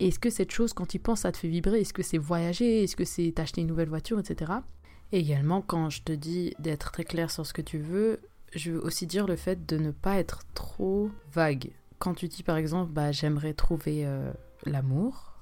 [0.00, 1.80] Est-ce que cette chose, quand tu penses, ça te fait vibrer?
[1.80, 2.82] Est-ce que c'est voyager?
[2.82, 4.52] Est-ce que c'est t'acheter une nouvelle voiture, etc.
[5.12, 8.20] Et également, quand je te dis d'être très clair sur ce que tu veux,
[8.54, 11.70] je veux aussi dire le fait de ne pas être trop vague.
[11.98, 14.32] Quand tu dis par exemple, bah, j'aimerais trouver euh,
[14.64, 15.34] l'amour,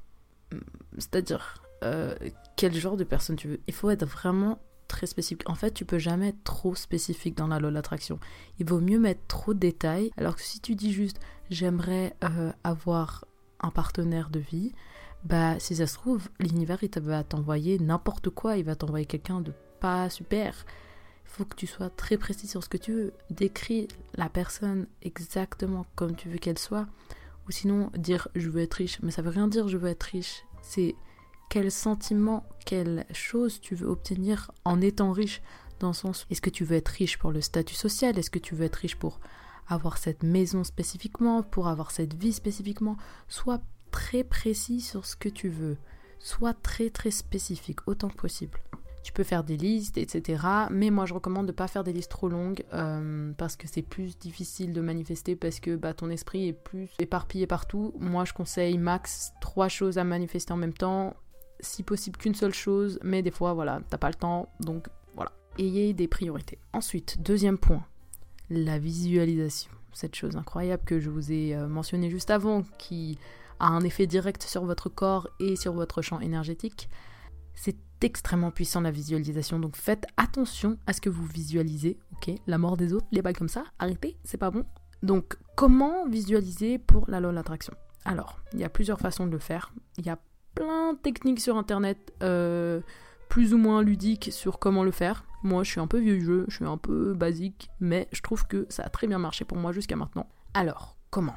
[0.98, 2.14] c'est-à-dire euh,
[2.56, 4.58] quel genre de personne tu veux, il faut être vraiment
[4.90, 5.48] très spécifique.
[5.48, 8.18] En fait, tu peux jamais être trop spécifique dans la loi de l'attraction.
[8.58, 10.10] Il vaut mieux mettre trop de détails.
[10.16, 13.24] Alors que si tu dis juste j'aimerais euh, avoir
[13.60, 14.72] un partenaire de vie,
[15.24, 19.40] bah si ça se trouve, l'univers il va t'envoyer n'importe quoi, il va t'envoyer quelqu'un
[19.40, 20.64] de pas super.
[21.24, 23.12] Il faut que tu sois très précis sur ce que tu veux.
[23.30, 26.86] Décris la personne exactement comme tu veux qu'elle soit.
[27.48, 28.98] Ou sinon dire je veux être riche.
[29.02, 30.44] Mais ça veut rien dire je veux être riche.
[30.62, 30.96] C'est
[31.50, 35.42] quel sentiment, quelle chose tu veux obtenir en étant riche
[35.80, 38.18] dans le sens est-ce que tu veux être riche pour le statut social?
[38.18, 39.20] Est-ce que tu veux être riche pour
[39.68, 42.96] avoir cette maison spécifiquement pour avoir cette vie spécifiquement?
[43.28, 43.60] Sois
[43.90, 45.76] très précis sur ce que tu veux
[46.20, 48.60] sois très très spécifique autant que possible
[49.02, 50.44] tu peux faire des listes, etc.
[50.70, 53.66] Mais moi, je recommande de ne pas faire des listes trop longues euh, parce que
[53.66, 57.94] c'est plus difficile de manifester parce que bah, ton esprit est plus éparpillé partout.
[57.98, 61.16] Moi, je conseille max trois choses à manifester en même temps
[61.62, 65.32] si possible qu'une seule chose, mais des fois, voilà, t'as pas le temps, donc voilà.
[65.58, 66.58] Ayez des priorités.
[66.72, 67.84] Ensuite, deuxième point,
[68.48, 69.70] la visualisation.
[69.92, 73.18] Cette chose incroyable que je vous ai euh, mentionnée juste avant, qui
[73.58, 76.88] a un effet direct sur votre corps et sur votre champ énergétique.
[77.54, 82.34] C'est extrêmement puissant la visualisation, donc faites attention à ce que vous visualisez, ok?
[82.46, 84.64] La mort des autres, les bails comme ça, arrêtez, c'est pas bon.
[85.02, 87.74] Donc, comment visualiser pour la loi de l'attraction?
[88.04, 89.72] Alors, il y a plusieurs façons de le faire.
[89.98, 90.18] Il y a
[90.54, 92.80] plein de techniques sur internet euh,
[93.28, 95.24] plus ou moins ludiques sur comment le faire.
[95.42, 98.46] Moi, je suis un peu vieux jeu, je suis un peu basique, mais je trouve
[98.46, 100.28] que ça a très bien marché pour moi jusqu'à maintenant.
[100.52, 101.36] Alors, comment?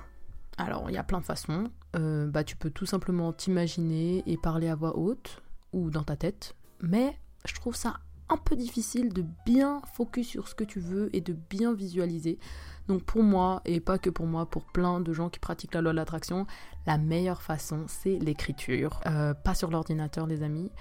[0.58, 1.66] Alors, il y a plein de façons.
[1.96, 6.16] Euh, bah, tu peux tout simplement t'imaginer et parler à voix haute ou dans ta
[6.16, 8.00] tête, mais je trouve ça
[8.30, 12.40] un peu difficile de bien focus sur ce que tu veux et de bien visualiser.
[12.88, 15.82] Donc pour moi, et pas que pour moi, pour plein de gens qui pratiquent la
[15.82, 16.46] loi de l'attraction,
[16.86, 19.00] la meilleure façon, c'est l'écriture.
[19.08, 20.72] Euh, pas sur l'ordinateur, les amis.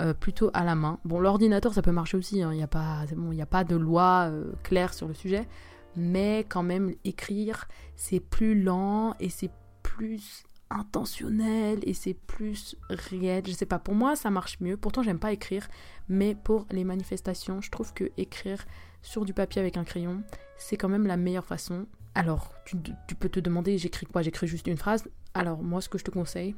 [0.00, 0.98] Euh, plutôt à la main.
[1.04, 2.38] Bon, l'ordinateur, ça peut marcher aussi.
[2.38, 2.54] Il hein.
[2.54, 5.48] n'y a, pas, bon, a pas de loi euh, claire sur le sujet.
[5.96, 9.50] Mais quand même, écrire, c'est plus lent et c'est
[9.82, 13.42] plus intentionnel et c'est plus réel.
[13.46, 14.76] Je sais pas, pour moi ça marche mieux.
[14.76, 15.68] Pourtant j'aime pas écrire,
[16.08, 18.64] mais pour les manifestations, je trouve que écrire
[19.02, 20.22] sur du papier avec un crayon,
[20.56, 21.86] c'est quand même la meilleure façon.
[22.14, 24.22] Alors, tu, peux te demander, j'écris quoi?
[24.22, 25.08] J'écris juste une phrase.
[25.34, 26.54] Alors moi, ce que je te conseille,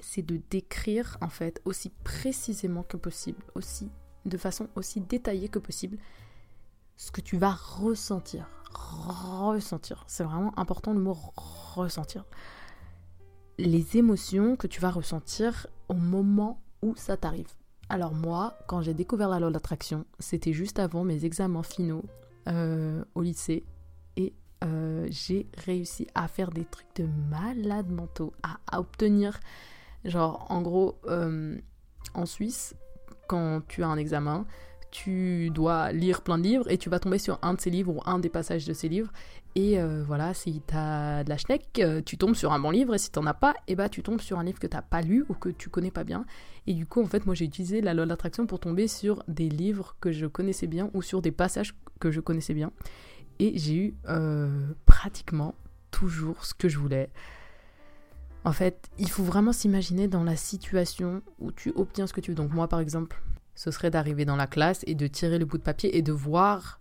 [0.00, 3.90] c'est de décrire en fait aussi précisément que possible, aussi
[4.24, 5.98] de façon aussi détaillée que possible,
[6.96, 8.48] ce que tu vas ressentir.
[8.72, 12.24] Ressentir, c'est vraiment important le mot ressentir
[13.58, 17.52] les émotions que tu vas ressentir au moment où ça t'arrive.
[17.92, 22.06] Alors moi, quand j'ai découvert la loi d'attraction, c'était juste avant mes examens finaux
[22.48, 23.66] euh, au lycée.
[24.16, 24.32] Et
[24.64, 29.40] euh, j'ai réussi à faire des trucs de malade mentaux, à, obtenir,
[30.06, 31.58] genre en gros, euh,
[32.14, 32.74] en Suisse,
[33.28, 34.46] quand tu as un examen,
[34.92, 37.96] tu dois lire plein de livres et tu vas tomber sur un de ces livres
[37.96, 39.10] ou un des passages de ces livres.
[39.54, 42.70] Et euh, voilà, si tu as de la schneck, euh, tu tombes sur un bon
[42.70, 44.82] livre et si t'en as pas, eh bah tu tombes sur un livre que t'as
[44.82, 46.26] pas lu ou que tu connais pas bien.
[46.66, 49.48] Et du coup, en fait, moi j'ai utilisé la loi d'attraction pour tomber sur des
[49.48, 52.70] livres que je connaissais bien ou sur des passages que je connaissais bien.
[53.38, 55.54] Et j'ai eu euh, pratiquement
[55.90, 57.10] toujours ce que je voulais.
[58.44, 62.32] En fait, il faut vraiment s'imaginer dans la situation où tu obtiens ce que tu
[62.32, 62.34] veux.
[62.34, 63.22] Donc moi, par exemple,
[63.54, 66.12] ce serait d'arriver dans la classe et de tirer le bout de papier et de
[66.12, 66.80] voir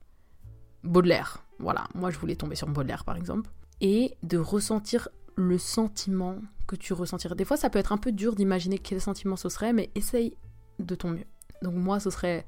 [0.83, 1.43] Baudelaire.
[1.59, 3.49] Voilà, moi je voulais tomber sur Baudelaire par exemple.
[3.81, 7.35] Et de ressentir le sentiment que tu ressentirais.
[7.35, 10.35] Des fois ça peut être un peu dur d'imaginer quel sentiment ce serait, mais essaye
[10.79, 11.25] de ton mieux.
[11.61, 12.45] Donc moi ce serait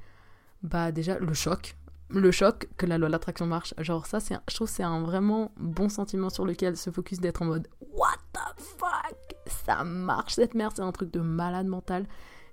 [0.62, 1.76] bah déjà le choc.
[2.10, 3.74] Le choc que la loi de l'attraction marche.
[3.78, 7.42] Genre ça, c'est je trouve c'est un vraiment bon sentiment sur lequel se focus d'être
[7.42, 9.36] en mode What the fuck?
[9.46, 12.06] Ça marche cette merde, c'est un truc de malade mental.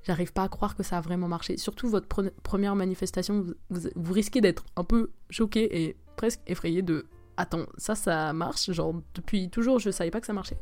[0.04, 1.58] J'arrive pas à croire que ça a vraiment marché.
[1.58, 7.06] Surtout votre première manifestation, vous, risquez d'être un peu choqué et presque effrayé de
[7.38, 8.72] attends, ça, ça marche?
[8.72, 10.58] Genre, depuis toujours, je savais pas que ça marchait.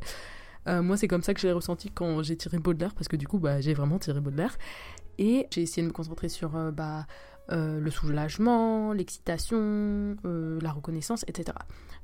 [0.68, 3.28] Euh, moi, c'est comme ça que j'ai ressenti quand j'ai tiré Baudelaire, parce que du
[3.28, 4.58] coup, bah, j'ai vraiment tiré Baudelaire.
[5.18, 7.06] Et j'ai essayé de me concentrer sur euh, bah,
[7.52, 11.58] euh, le soulagement, l'excitation, la reconnaissance, etc.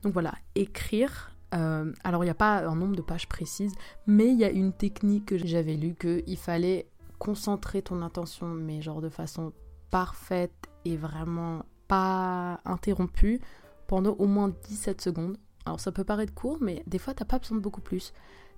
[0.03, 1.31] Donc voilà, écrire.
[1.51, 3.73] alors, il n'y a pas un nombre de pages précises,
[4.07, 8.81] mais il y a une technique que j'avais lue qu'il fallait concentrer ton attention, mais
[8.81, 9.53] genre de façon
[9.89, 13.41] parfaite et vraiment pas interrompue
[13.87, 15.37] pendant au moins 17 secondes.
[15.65, 18.13] Alors ça peut paraître court, mais des fois t'as pas besoin de beaucoup plus.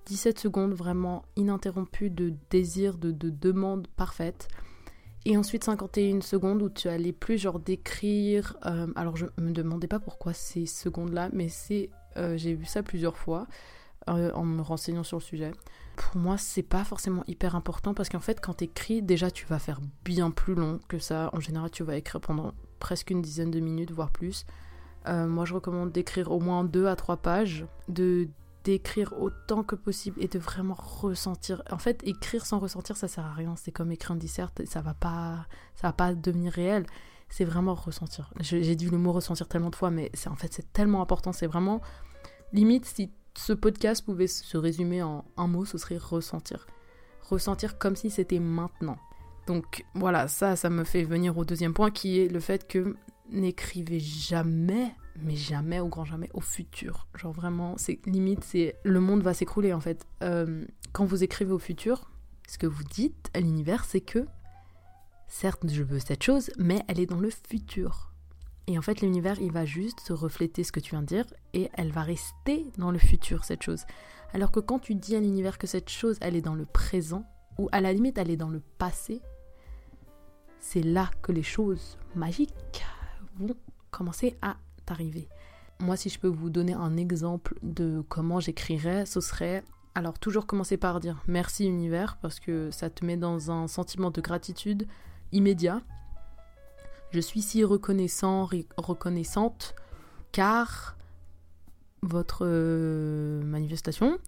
[0.06, 4.48] 17 secondes vraiment ininterrompues de désir, de, de demande parfaite.
[5.24, 8.56] Et ensuite 51 secondes où tu allais plus genre décrire.
[8.64, 12.82] Euh, alors je me demandais pas pourquoi ces secondes-là, mais c'est euh, j'ai vu ça
[12.82, 13.46] plusieurs fois
[14.08, 15.52] euh, en me renseignant sur le sujet
[15.98, 19.46] pour moi, c'est pas forcément hyper important parce qu'en fait, quand tu écris, déjà, tu
[19.46, 21.30] vas faire bien plus long que ça.
[21.32, 24.46] En général, tu vas écrire pendant presque une dizaine de minutes, voire plus.
[25.08, 28.28] Euh, moi, je recommande d'écrire au moins deux à trois pages, de
[28.64, 31.62] d'écrire autant que possible et de vraiment ressentir.
[31.70, 33.54] En fait, écrire sans ressentir, ça sert à rien.
[33.56, 36.84] C'est comme écrire un dissert, ça va pas, ça va pas devenir réel.
[37.30, 38.30] C'est vraiment ressentir.
[38.40, 41.32] J'ai dit le mot ressentir tellement de fois, mais c'est en fait c'est tellement important.
[41.32, 41.80] C'est vraiment
[42.52, 46.66] limite si ce podcast pouvait se résumer en un mot, ce serait ressentir.
[47.22, 48.98] Ressentir comme si c'était maintenant.
[49.46, 52.96] Donc voilà, ça, ça me fait venir au deuxième point qui est le fait que
[53.30, 57.06] n'écrivez jamais, mais jamais, au grand jamais, au futur.
[57.14, 60.04] Genre vraiment, c'est limite, c'est le monde va s'écrouler en fait.
[60.24, 62.10] Euh, quand vous écrivez au futur,
[62.48, 64.26] ce que vous dites à l'univers, c'est que
[65.28, 68.07] certes, je veux cette chose, mais elle est dans le futur.
[68.68, 71.24] Et en fait, l'univers, il va juste se refléter ce que tu viens de dire
[71.54, 73.86] et elle va rester dans le futur, cette chose.
[74.34, 77.24] Alors que quand tu dis à l'univers que cette chose, elle est dans le présent,
[77.58, 79.22] ou à la limite, elle est dans le passé,
[80.60, 82.84] c'est là que les choses magiques
[83.36, 83.56] vont
[83.90, 85.30] commencer à t'arriver.
[85.80, 89.64] Moi, si je peux vous donner un exemple de comment j'écrirais, ce serait
[89.94, 94.10] alors toujours commencer par dire merci univers parce que ça te met dans un sentiment
[94.10, 94.86] de gratitude
[95.32, 95.80] immédiat
[97.10, 99.74] je suis si reconnaissant, reconnaissante
[100.32, 100.96] car
[102.02, 104.18] votre euh, manifestation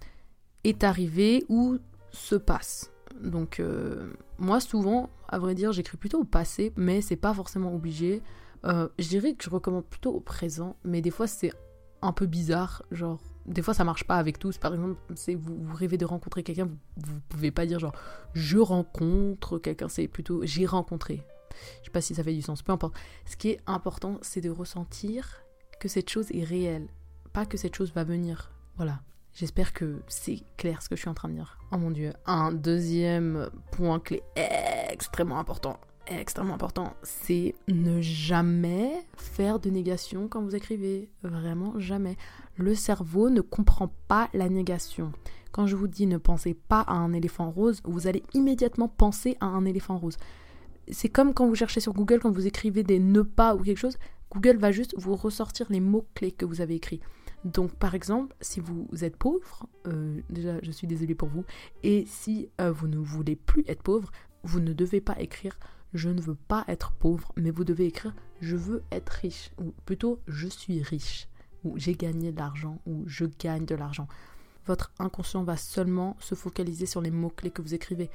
[0.64, 1.78] est arrivée ou
[2.10, 2.90] se passe.
[3.20, 7.74] Donc euh, moi, souvent, à vrai dire, j'écris plutôt au passé, mais c'est pas forcément
[7.74, 8.22] obligé.
[8.64, 11.52] Euh, je dirais que je recommande plutôt au présent, mais des fois, c'est
[12.02, 12.82] un peu bizarre.
[12.90, 14.58] Genre, des fois, ça marche pas avec tous.
[14.58, 17.94] Par exemple, c'est vous, rêvez de rencontrer quelqu'un, vous, vous pouvez pas dire genre
[18.34, 21.22] je rencontre quelqu'un, c'est plutôt j'ai rencontré.
[21.80, 22.94] Je sais pas si ça fait du sens, peu importe.
[23.26, 25.42] Ce qui est important, c'est de ressentir
[25.80, 26.88] que cette chose est réelle,
[27.32, 28.50] pas que cette chose va venir.
[28.76, 29.00] Voilà.
[29.32, 31.58] J'espère que c'est clair ce que je suis en train de dire.
[31.72, 32.12] Oh mon dieu.
[32.26, 34.22] Un deuxième point clé
[34.90, 35.78] extrêmement important,
[36.08, 41.08] extrêmement important, c'est ne jamais faire de négation quand vous écrivez.
[41.22, 42.16] Vraiment jamais.
[42.56, 45.12] Le cerveau ne comprend pas la négation.
[45.52, 49.36] Quand je vous dis ne pensez pas à un éléphant rose, vous allez immédiatement penser
[49.40, 50.16] à un éléphant rose.
[50.92, 53.78] C'est comme quand vous cherchez sur Google, quand vous écrivez des ne pas ou quelque
[53.78, 53.98] chose,
[54.32, 57.00] Google va juste vous ressortir les mots-clés que vous avez écrits.
[57.44, 61.44] Donc, par exemple, si vous êtes pauvre, euh, déjà, je suis désolée pour vous,
[61.82, 64.10] et si euh, vous ne voulez plus être pauvre,
[64.42, 65.58] vous ne devez pas écrire
[65.92, 69.74] je ne veux pas être pauvre, mais vous devez écrire je veux être riche, ou
[69.84, 71.28] plutôt je suis riche,
[71.64, 74.08] ou j'ai gagné de l'argent, ou je gagne de l'argent.
[74.66, 78.10] Votre inconscient va seulement se focaliser sur les mots-clés que vous écrivez.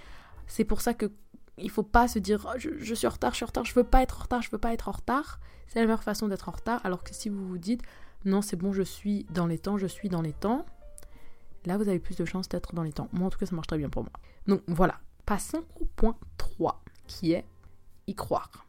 [0.47, 1.11] C'est pour ça que
[1.57, 3.73] il faut pas se dire oh, je, suis en retard, je suis en retard, je
[3.73, 5.39] veux pas être en retard, je veux pas être en retard.
[5.67, 6.81] C'est la meilleure façon d'être en retard.
[6.83, 7.81] Alors que si vous vous dites
[8.25, 10.65] non, c'est bon, je suis dans les temps, je suis dans les temps,
[11.65, 13.07] là vous avez plus de chances d'être dans les temps.
[13.13, 14.11] Moi en tout cas, ça marche très bien pour moi.
[14.47, 14.99] Donc voilà.
[15.25, 17.45] Passons au point 3 qui est
[18.07, 18.67] y croire.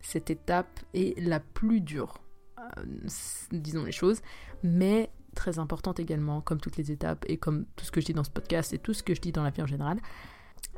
[0.00, 2.18] Cette étape est la plus dure,
[2.58, 2.82] euh,
[3.52, 4.20] disons les choses,
[4.64, 8.14] mais très importante également, comme toutes les étapes et comme tout ce que je dis
[8.14, 9.98] dans ce podcast et tout ce que je dis dans la vie en général.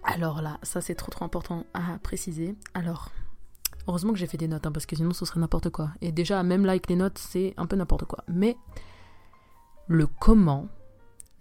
[0.05, 2.55] Alors là, ça c'est trop trop important à préciser.
[2.74, 3.11] Alors,
[3.88, 5.90] heureusement que j'ai fait des notes, hein, parce que sinon ce serait n'importe quoi.
[6.00, 8.22] Et déjà, même là avec les notes, c'est un peu n'importe quoi.
[8.28, 8.57] Mais
[9.86, 10.68] le comment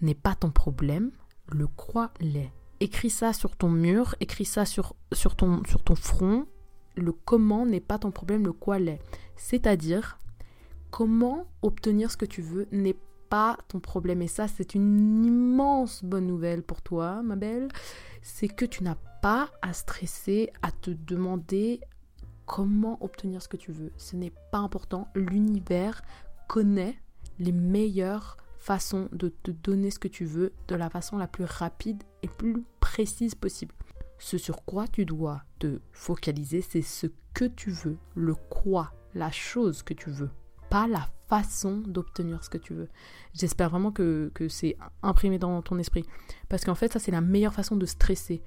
[0.02, 1.12] n'est pas ton problème,
[1.50, 2.52] le quoi l'est.
[2.80, 4.96] Écris ça sur ton mur, écris ça sur,
[5.36, 6.46] ton, sur ton front.
[6.96, 9.00] Le comment n'est pas ton problème, le quoi l'est.
[9.36, 10.20] C'est-à-dire,
[10.92, 12.98] comment obtenir ce que tu veux n'est
[13.30, 14.22] pas ton problème.
[14.22, 17.70] Et ça, c'est une immense bonne nouvelle pour toi, ma belle
[18.24, 21.82] c'est que tu n'as pas à stresser, à te demander
[22.46, 23.92] comment obtenir ce que tu veux.
[23.98, 25.08] Ce n'est pas important.
[25.16, 26.02] L'univers
[26.48, 26.98] connaît
[27.40, 31.44] les meilleures façons de te donner ce que tu veux de la façon la plus
[31.44, 33.76] rapide et plus précise possible.
[34.20, 39.32] Ce sur quoi tu dois te focaliser, c'est ce que tu veux, le quoi, la
[39.32, 40.30] chose que tu veux,
[40.70, 41.10] pas la
[41.42, 42.90] façon d'obtenir ce que tu veux.
[43.34, 46.06] J'espère vraiment que, c'est imprimé dans ton esprit.
[46.48, 48.44] Parce qu'en fait, ça, c'est la meilleure façon de stresser.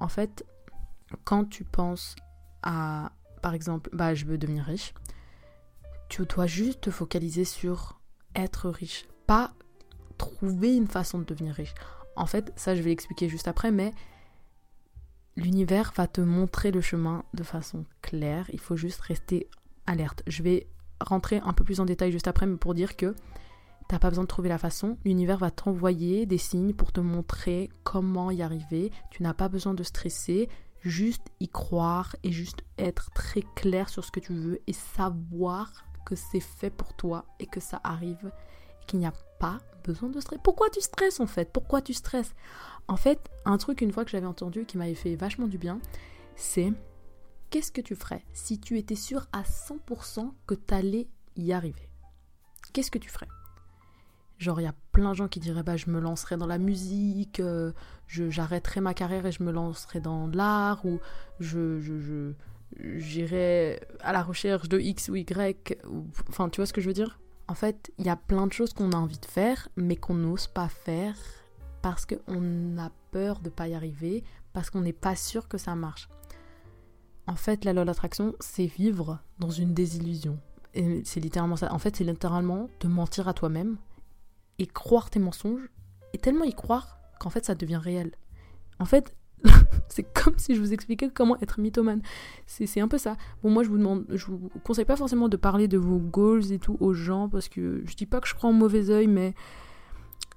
[0.00, 0.44] En fait,
[1.24, 2.14] quand tu penses
[2.62, 4.92] à, par exemple, bah, je veux devenir riche,
[6.10, 8.00] tu dois juste te focaliser sur
[8.34, 9.54] être riche, pas
[10.18, 11.74] trouver une façon de devenir riche.
[12.16, 13.94] En fait, ça, je vais l'expliquer juste après, mais
[15.36, 18.50] l'univers va te montrer le chemin de façon claire.
[18.52, 19.48] Il faut juste rester
[19.86, 20.22] alerte.
[20.26, 20.66] Je vais
[21.00, 23.14] rentrer un peu plus en détail juste après, mais pour dire que
[23.88, 24.98] t'as pas besoin de trouver la façon.
[25.04, 28.90] L'univers va t'envoyer des signes pour te montrer comment y arriver.
[29.10, 30.48] Tu n'as pas besoin de stresser,
[30.80, 35.84] juste y croire et juste être très clair sur ce que tu veux et savoir
[36.04, 38.32] que c'est fait pour toi et que ça arrive
[38.82, 40.40] et qu'il n'y a pas besoin de stresser.
[40.42, 41.52] Pourquoi tu stresses en fait?
[41.52, 42.34] Pourquoi tu stresses?
[42.88, 45.80] En fait, un truc une fois que j'avais entendu qui m'avait fait vachement du bien,
[46.36, 46.72] c'est
[47.50, 51.88] qu'est-ce que tu ferais si tu étais sûr à 100% que tu allais y arriver?
[52.72, 53.28] Qu'est-ce que tu ferais?
[54.38, 56.58] Genre, il y a plein de gens qui diraient bah, je me lancerai dans la
[56.58, 57.72] musique, euh,
[58.06, 61.00] j'arrêterai ma carrière et je me lancerai dans l'art, ou
[61.40, 62.32] je, je,
[62.78, 65.78] j'irai à la recherche de X ou Y.
[66.28, 67.18] Enfin, tu vois ce que je veux dire?
[67.48, 70.14] En fait, il y a plein de choses qu'on a envie de faire, mais qu'on
[70.14, 71.16] n'ose pas faire
[71.80, 75.74] parce qu'on a peur de pas y arriver, parce qu'on n'est pas sûr que ça
[75.76, 76.08] marche.
[77.26, 80.38] En fait, la loi d'attraction, c'est vivre dans une désillusion.
[80.74, 81.72] Et c'est littéralement ça.
[81.72, 83.76] En fait, c'est littéralement te mentir à toi-même
[84.58, 85.68] et croire tes mensonges
[86.12, 88.12] et tellement y croire qu'en fait, ça devient réel.
[88.78, 89.14] En fait,
[89.88, 92.02] c'est comme si je vous expliquais comment être mythomane.
[92.46, 93.16] C'est un peu ça.
[93.42, 96.52] Bon, moi, je vous demande, je vous conseille pas forcément de parler de vos goals
[96.52, 99.06] et tout aux gens parce que je dis pas que je crois en mauvais oeil,
[99.08, 99.34] mais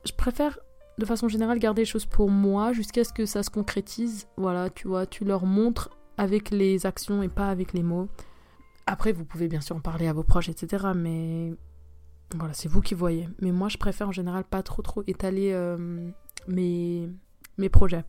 [0.06, 0.58] je préfère
[0.98, 4.28] de façon générale garder les choses pour moi jusqu'à ce que ça se concrétise.
[4.38, 8.09] Voilà, tu vois, tu leur montres avec les actions et pas avec les mots.
[8.86, 10.88] Après, vous pouvez bien sûr en parler à vos proches, etc.
[10.93, 11.53] Mais
[12.36, 13.30] voilà, c'est vous qui voyez.
[13.39, 16.11] Mais moi, je préfère en général pas trop trop étaler euh,
[16.47, 17.09] mes,
[17.72, 18.03] projets.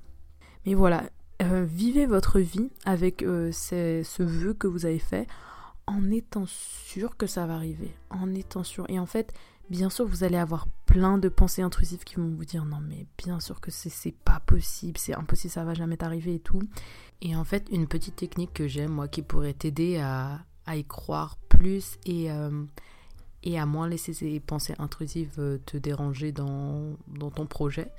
[0.66, 1.04] Mais voilà,
[1.40, 5.28] euh, vivez votre vie avec euh, ce vœu que vous avez fait
[5.86, 7.94] en étant sûr que ça va arriver.
[8.10, 8.86] En étant sûr.
[8.88, 9.32] Et en fait,
[9.70, 13.06] bien sûr, vous allez avoir plein de pensées intrusives qui vont vous dire non mais
[13.16, 16.62] bien sûr que c'est pas possible, c'est impossible, ça va jamais t'arriver et tout.
[17.22, 21.36] Et en fait, une petite technique que j'aime, moi, qui pourrait t'aider à, y croire
[21.48, 22.64] plus et, euh,
[23.42, 27.90] et à moins laisser ces pensées intrusives euh, te déranger dans, dans ton projet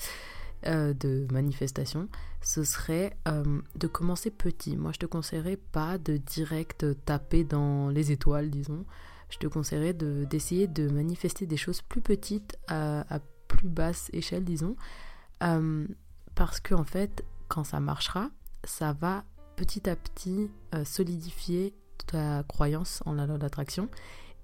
[0.66, 2.08] euh, de manifestation,
[2.42, 3.16] ce serait
[3.76, 4.78] de commencer petit.
[4.78, 8.86] Moi, je te conseillerais pas de direct taper dans les étoiles, disons.
[9.32, 14.76] Je te conseillerais d'essayer de, manifester des choses plus petites à, plus basse échelle, disons.
[16.36, 18.30] parce que, en fait, quand ça marchera,
[18.64, 19.26] ça va
[19.56, 21.74] petit à petit euh, solidifier
[22.08, 23.90] ta croyance en la loi d'attraction.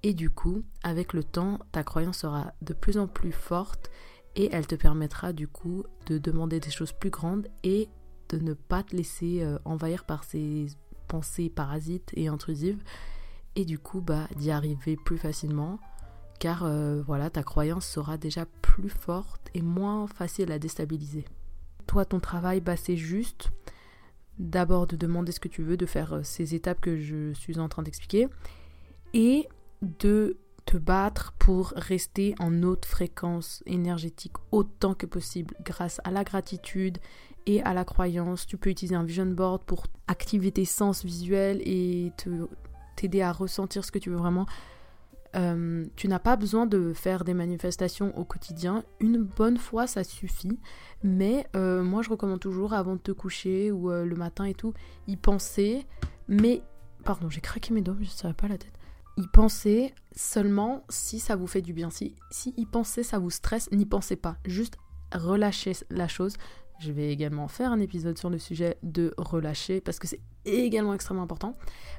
[0.02, 3.90] Et du coup, avec le temps, ta croyance sera de plus en plus forte
[4.36, 7.88] et elle te permettra du coup de demander des choses plus grandes et
[8.28, 10.66] de ne pas te laisser euh, envahir par ces
[11.08, 12.82] pensées parasites et intrusives
[13.58, 15.80] et du coup bah d'y arriver plus facilement
[16.38, 21.24] car euh, voilà ta croyance sera déjà plus forte et moins facile à déstabiliser.
[21.88, 23.50] Toi ton travail bah c'est juste
[24.38, 27.58] d'abord de demander ce que tu veux, de faire euh, ces étapes que je suis
[27.58, 28.28] en train d'expliquer,
[29.12, 29.48] et
[29.82, 36.22] de te battre pour rester en haute fréquence énergétique autant que possible grâce à la
[36.22, 36.98] gratitude
[37.46, 38.46] et à la croyance.
[38.46, 42.12] Tu peux utiliser un vision board pour activer tes sens visuels et
[42.98, 44.46] t'aider à ressentir ce que tu veux vraiment.
[45.36, 48.84] Euh, tu n'as pas besoin de faire des manifestations au quotidien.
[49.00, 50.58] Une bonne fois, ça suffit.
[51.02, 54.54] Mais euh, moi, je recommande toujours, avant de te coucher ou euh, le matin et
[54.54, 54.72] tout,
[55.06, 55.86] y penser.
[56.28, 56.62] Mais,
[57.04, 58.72] pardon, j'ai craqué mes doigts, je ne savais pas la tête.
[59.16, 61.90] Y penser seulement si ça vous fait du bien.
[61.90, 64.36] Si, si y penser, ça vous stresse, n'y pensez pas.
[64.44, 64.76] Juste
[65.12, 66.36] relâchez la chose.
[66.78, 70.94] Je vais également faire un épisode sur le sujet de relâcher parce que c'est également
[70.94, 71.56] extrêmement important.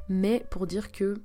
[0.08, 1.22] Mais pour dire que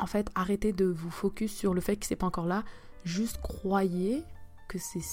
[0.00, 2.64] en fait, arrêtez de vous focus sur le fait que c'est pas encore là.
[3.04, 4.24] Juste croyez
[4.68, 5.04] que c'est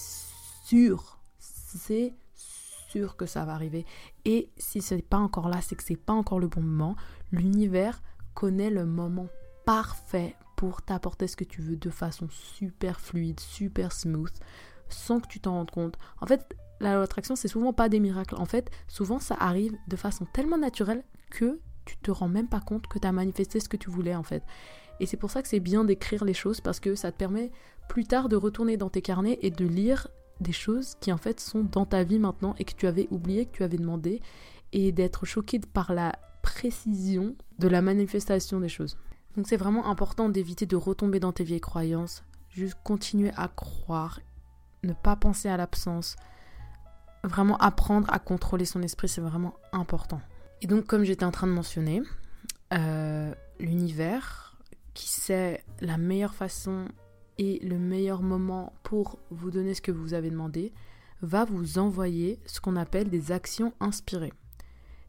[0.66, 1.20] sûr.
[1.40, 2.16] C'est
[2.90, 3.86] sûr que ça va arriver.
[4.26, 6.96] Et si ce n'est pas encore là, c'est que c'est pas encore le bon moment.
[7.32, 8.02] L'univers
[8.34, 9.28] connaît le moment
[9.66, 14.34] parfait pour t'apporter ce que tu veux de façon super fluide, super smooth,
[14.90, 15.98] sans que tu t'en rendes compte.
[16.22, 18.36] En fait, la loi d'attraction, c'est souvent pas des miracles.
[18.36, 22.60] En fait, souvent ça arrive de façon tellement naturelle que tu te rends même pas
[22.60, 24.44] compte que tu as manifesté ce que tu voulais en fait.
[25.00, 27.52] Et c'est pour ça que c'est bien d'écrire les choses parce que ça te permet
[27.88, 30.08] plus tard de retourner dans tes carnets et de lire
[30.42, 33.46] des choses qui en fait sont dans ta vie maintenant et que tu avais oublié,
[33.46, 34.22] que tu avais demandé
[34.74, 38.98] et d'être choqué par la précision de la manifestation des choses.
[39.36, 44.20] Donc c'est vraiment important d'éviter de retomber dans tes vieilles croyances, juste continuer à croire,
[44.84, 46.16] ne pas penser à l'absence,
[47.24, 50.22] vraiment apprendre à contrôler son esprit, c'est vraiment important.
[50.62, 52.02] Et donc, comme j'étais en train de mentionner,
[52.74, 54.58] euh, l'univers
[54.94, 56.88] qui sait la meilleure façon
[57.38, 60.74] et le meilleur moment pour vous donner ce que vous avez demandé,
[61.22, 64.34] va vous envoyer ce qu'on appelle des actions inspirées.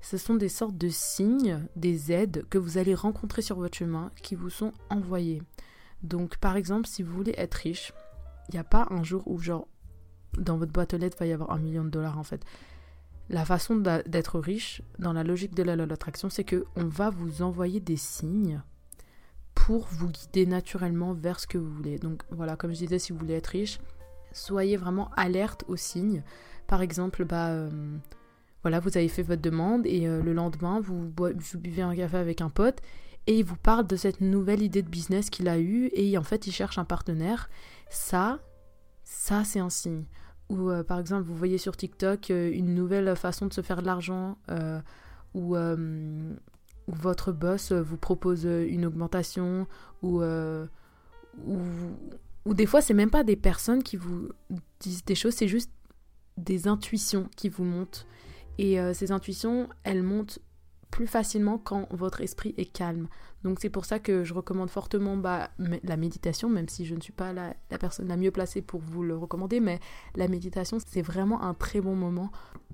[0.00, 4.12] Ce sont des sortes de signes, des aides que vous allez rencontrer sur votre chemin
[4.22, 5.42] qui vous sont envoyés.
[6.02, 7.92] Donc par exemple, si vous voulez être riche,
[8.48, 9.66] il n'y a pas un jour où genre
[10.36, 12.44] dans votre boîte aux lettres va y avoir un million de dollars en fait
[13.30, 17.10] la façon d'être riche, dans la logique de la loi d'attraction, c'est que on va
[17.10, 18.62] vous envoyer des signes
[19.54, 21.98] pour vous guider naturellement vers ce que vous voulez.
[21.98, 23.80] Donc voilà, comme je disais, si vous voulez être riche,
[24.32, 26.22] soyez vraiment alerte aux signes.
[26.66, 27.70] Par exemple, bah euh,
[28.62, 32.16] voilà, vous avez fait votre demande et euh, le lendemain, vous, vous buvez un café
[32.16, 32.80] avec un pote
[33.26, 36.22] et il vous parle de cette nouvelle idée de business qu'il a eue et en
[36.22, 37.50] fait, il cherche un partenaire.
[37.90, 38.38] Ça,
[39.08, 40.04] ça c'est un signe
[40.50, 43.80] ou euh, par exemple vous voyez sur TikTok euh, une nouvelle façon de se faire
[43.80, 44.80] de l'argent euh,
[45.34, 45.56] ou,
[46.86, 49.66] votre boss vous propose une augmentation
[50.02, 51.58] ou, ou,
[52.46, 54.30] ou des fois c'est même pas des personnes qui vous
[54.80, 55.70] disent des choses, c'est juste
[56.38, 58.06] des intuitions qui vous montent.
[58.56, 60.38] Et ces intuitions, elles montent
[60.90, 63.08] plus facilement quand votre esprit est calme.
[63.44, 67.00] Donc c'est pour ça que je recommande fortement bah, la méditation, même si je ne
[67.00, 69.80] suis pas la, personne la mieux placée pour vous le recommander, mais
[70.16, 72.30] la méditation, c'est vraiment un très bon moment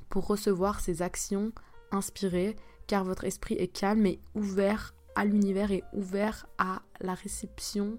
[0.09, 1.53] pour recevoir ces actions
[1.91, 2.57] inspirées,
[2.87, 7.99] car votre esprit est calme et ouvert à l'univers et ouvert à la réception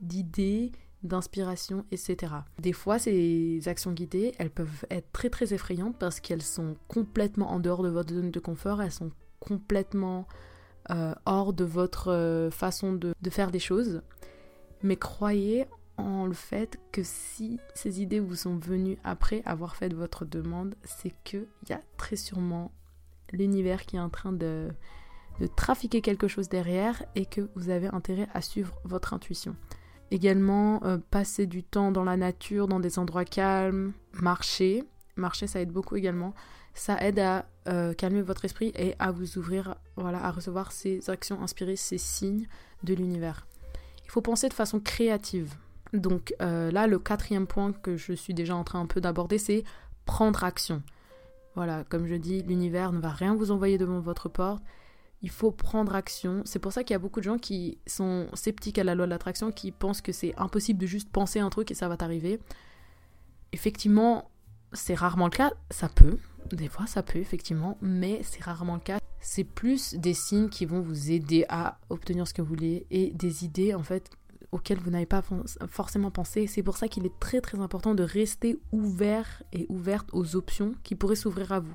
[0.00, 0.72] d'idées,
[1.02, 2.34] d'inspiration, etc.
[2.58, 7.52] Des fois, ces actions guidées, elles peuvent être très très effrayantes parce qu'elles sont complètement
[7.52, 10.26] en dehors de votre zone de confort, elles sont complètement
[10.90, 14.02] euh, hors de votre euh, façon de, faire des choses.
[14.82, 15.66] Mais croyez
[15.96, 20.74] en le fait que si ces idées vous sont venues après avoir fait votre demande,
[20.84, 22.70] c'est qu'il y a très sûrement
[23.32, 24.68] l'univers qui est en train de,
[25.40, 29.56] de trafiquer quelque chose derrière et que vous avez intérêt à suivre votre intuition.
[30.10, 34.84] Également, euh, passer du temps dans la nature, dans des endroits calmes, marcher.
[35.16, 36.34] Marcher, ça aide beaucoup également.
[36.76, 41.08] Ça aide à euh, calmer votre esprit et à vous ouvrir, voilà, à recevoir ces
[41.08, 42.46] actions inspirées, ces signes
[42.84, 43.46] de l'univers.
[44.04, 45.54] Il faut penser de façon créative.
[45.94, 49.38] Donc euh, là, le quatrième point que je suis déjà en train un peu d'aborder,
[49.38, 49.64] c'est
[50.04, 50.82] prendre action.
[51.54, 54.62] Voilà, comme je dis, l'univers ne va rien vous envoyer devant votre porte.
[55.22, 56.42] Il faut prendre action.
[56.44, 59.06] C'est pour ça qu'il y a beaucoup de gens qui sont sceptiques à la loi
[59.06, 61.96] de l'attraction, qui pensent que c'est impossible de juste penser un truc et ça va
[61.96, 62.38] t'arriver.
[63.52, 64.30] Effectivement,
[64.74, 65.54] c'est rarement le cas.
[65.70, 66.18] Ça peut.
[66.52, 67.78] Des fois, ça peut, effectivement.
[67.80, 68.98] Mais c'est rarement le cas.
[69.20, 73.10] C'est plus des signes qui vont vous aider à obtenir ce que vous voulez et
[73.12, 74.10] des idées, en fait,
[74.52, 75.22] auxquelles vous n'avez pas
[75.68, 76.46] forcément pensé.
[76.46, 80.74] C'est pour ça qu'il est très très important de rester ouvert et ouverte aux options
[80.82, 81.74] qui pourraient s'ouvrir à vous.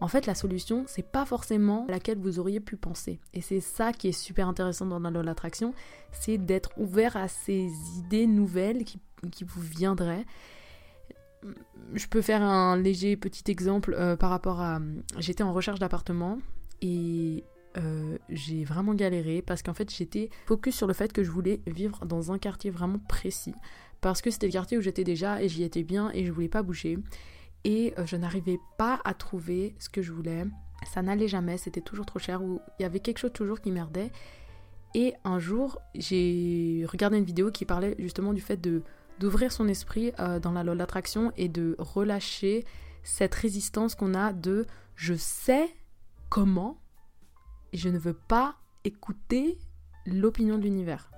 [0.00, 3.18] En fait, la solution, c'est pas forcément laquelle vous auriez pu penser.
[3.34, 5.74] Et c'est ça qui est super intéressant dans la loi de l'attraction,
[6.12, 7.68] c'est d'être ouvert à ces
[7.98, 9.00] idées nouvelles qui,
[9.32, 10.24] qui, vous viendraient.
[11.94, 14.80] Je peux faire un léger petit exemple euh, par rapport à...
[15.18, 16.38] J'étais en recherche d'appartement
[16.82, 17.44] et
[17.76, 21.60] euh, j'ai vraiment galéré parce qu'en fait j'étais focus sur le fait que je voulais
[21.66, 23.54] vivre dans un quartier vraiment précis
[24.00, 26.48] parce que c'était le quartier où j'étais déjà et j'y étais bien et je voulais
[26.48, 26.98] pas bouger
[27.64, 30.44] et euh, je n'arrivais pas à trouver ce que je voulais.
[30.92, 33.70] Ça n'allait jamais, c'était toujours trop cher ou il y avait quelque chose toujours qui
[33.70, 34.10] merdait.
[34.94, 38.82] Et un jour, j'ai regardé une vidéo qui parlait justement du fait de
[39.18, 42.64] d'ouvrir son esprit euh, dans la loi d'attraction et de relâcher
[43.02, 45.68] cette résistance qu'on a de je sais
[46.28, 46.80] comment
[47.72, 49.58] je ne veux pas écouter
[50.06, 51.10] l'opinion de l'univers.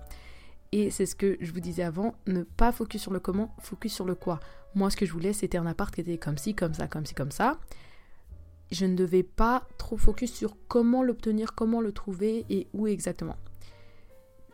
[0.73, 3.93] Et c'est ce que je vous disais avant, ne pas focus sur le comment, focus
[3.93, 4.39] sur le quoi.
[4.75, 7.07] Moi, ce que je voulais, c'était un appart qui était comme ci, comme ça, comme
[7.07, 7.59] ci, comme ça.
[8.71, 13.37] Je ne devais pas trop focus sur comment l'obtenir, comment le trouver et où exactement.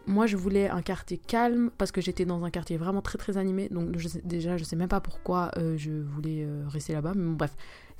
[0.06, 3.36] Moi, je voulais un quartier calme parce que j'étais dans un quartier vraiment très très
[3.36, 3.68] animé.
[3.68, 3.90] Donc
[4.24, 7.12] déjà, je sais même pas pourquoi euh, je voulais euh, rester là-bas.
[7.16, 7.56] Mais bon, bref,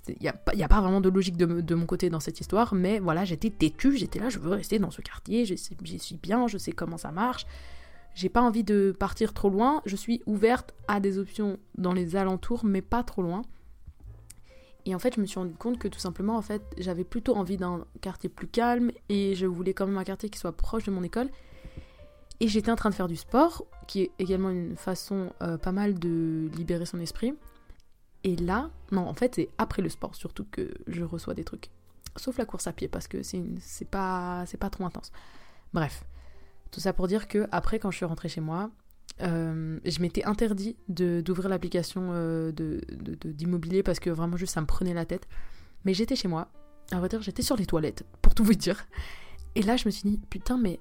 [0.08, 0.34] il n'y a,
[0.64, 3.50] a, pas vraiment de logique de, de, mon côté dans cette histoire, mais voilà, j'étais
[3.50, 6.96] têtue, j'étais là, je veux rester dans ce quartier, j'y suis bien, je sais comment
[6.96, 7.44] ça marche.
[8.14, 12.16] J'ai pas envie de partir trop loin, je suis ouverte à des options dans les
[12.16, 13.42] alentours, mais pas trop loin.
[14.86, 17.36] Et en fait, je me suis rendu compte que tout simplement, en fait, j'avais plutôt
[17.36, 20.84] envie d'un quartier plus calme et je voulais quand même un quartier qui soit proche
[20.84, 21.28] de mon école.
[22.40, 25.72] Et j'étais en train de faire du sport, qui est également une façon euh, pas
[25.72, 27.34] mal de libérer son esprit.
[28.24, 31.70] Et là, non, en fait, c'est après le sport surtout que je reçois des trucs.
[32.16, 35.12] Sauf la course à pied parce que c'est pas, pas trop intense.
[35.72, 36.04] Bref,
[36.70, 38.70] tout ça pour dire que après, quand je suis rentrée chez moi,
[39.22, 42.52] euh, je m'étais interdit d'ouvrir l'application euh,
[43.24, 45.28] d'immobilier parce que vraiment juste ça me prenait la tête.
[45.84, 46.48] Mais j'étais chez moi,
[46.90, 48.86] à vrai dire, j'étais sur les toilettes, pour tout vous dire.
[49.54, 50.80] Et là, je me suis dit, putain, mais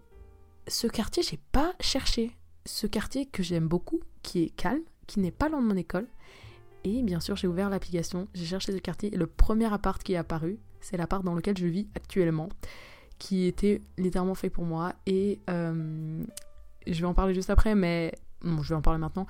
[0.68, 2.32] ce quartier, j'ai pas cherché.
[2.66, 6.08] Ce quartier que j'aime beaucoup, qui est calme, qui n'est pas loin de mon école,
[6.84, 10.14] et bien sûr, j'ai ouvert l'application, j'ai cherché ce quartier et le premier appart qui
[10.14, 12.50] est apparu, c'est l'appart dans lequel je vis actuellement,
[13.18, 14.94] qui était littéralement fait pour moi.
[15.08, 16.24] Et euh,
[16.86, 19.26] je vais en parler juste après, mais bon, je vais en parler maintenant.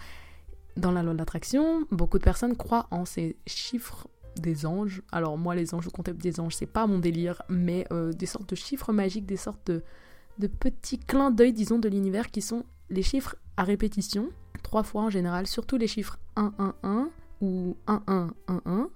[0.75, 5.01] Dans la loi de l'attraction, beaucoup de personnes croient en ces chiffres des anges.
[5.13, 8.25] Alors moi, les anges, le concept des anges, c'est pas mon délire, mais euh, des
[8.25, 9.81] sortes de chiffres magiques, des sortes de,
[10.39, 14.29] de petits clins d'œil, disons, de l'univers qui sont les chiffres à répétition,
[14.63, 17.09] trois fois en général, surtout les chiffres 1, 1, 1,
[17.41, 18.87] ou 1-1-1-1,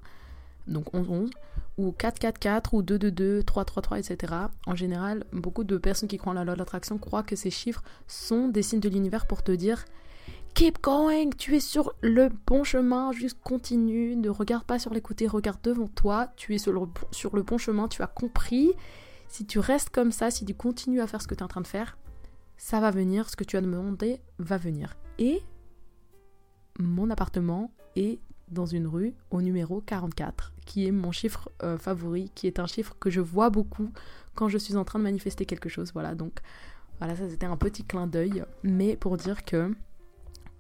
[0.67, 1.29] donc 11-11,
[1.77, 4.33] ou 4-4-4, ou 2-2-2, 3-3-3, etc.
[4.65, 7.51] En général, beaucoup de personnes qui croient en la loi de l'attraction croient que ces
[7.51, 9.85] chiffres sont des signes de l'univers pour te dire
[10.55, 15.01] Keep going, tu es sur le bon chemin, juste continue, ne regarde pas sur les
[15.01, 16.81] côtés, regarde devant toi, tu es sur le,
[17.11, 18.71] sur le bon chemin, tu as compris.
[19.29, 21.47] Si tu restes comme ça, si tu continues à faire ce que tu es en
[21.47, 21.97] train de faire,
[22.57, 24.97] ça va venir, ce que tu as demandé va venir.
[25.19, 25.41] Et
[26.79, 28.19] mon appartement est
[28.49, 32.65] dans une rue au numéro 44, qui est mon chiffre euh, favori, qui est un
[32.65, 33.91] chiffre que je vois beaucoup
[34.33, 35.91] quand je suis en train de manifester quelque chose.
[35.93, 36.39] Voilà, donc
[36.97, 39.71] voilà, ça c'était un petit clin d'œil, mais pour dire que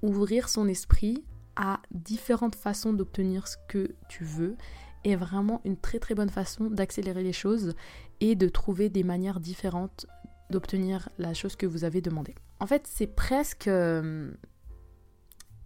[0.03, 1.23] ouvrir son esprit
[1.55, 4.55] à différentes façons d'obtenir ce que tu veux
[5.03, 7.75] est vraiment une très très bonne façon d'accélérer les choses
[8.19, 10.05] et de trouver des manières différentes
[10.49, 12.35] d'obtenir la chose que vous avez demandé.
[12.59, 14.31] En fait, c'est presque euh,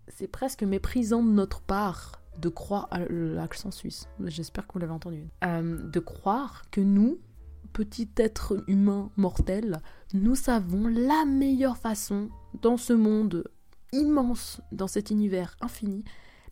[0.09, 4.07] c'est presque méprisant de notre part de croire à l'accent suisse.
[4.25, 5.27] J'espère que vous l'avez entendu.
[5.45, 7.19] Euh, de croire que nous,
[7.73, 9.81] petits êtres humains mortels,
[10.13, 12.29] nous savons la meilleure façon
[12.61, 13.45] dans ce monde
[13.91, 16.03] immense, dans cet univers infini,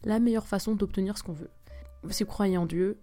[0.03, 1.49] la meilleure façon d'obtenir ce qu'on veut.
[2.09, 2.97] Si vous croyez en Dieu,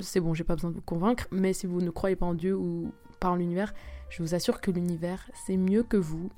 [0.00, 2.34] c'est bon, j'ai pas besoin de vous convaincre, mais si vous ne croyez pas en
[2.34, 3.72] Dieu ou pas en l'univers,
[4.10, 6.30] je vous assure que l'univers, c'est mieux que vous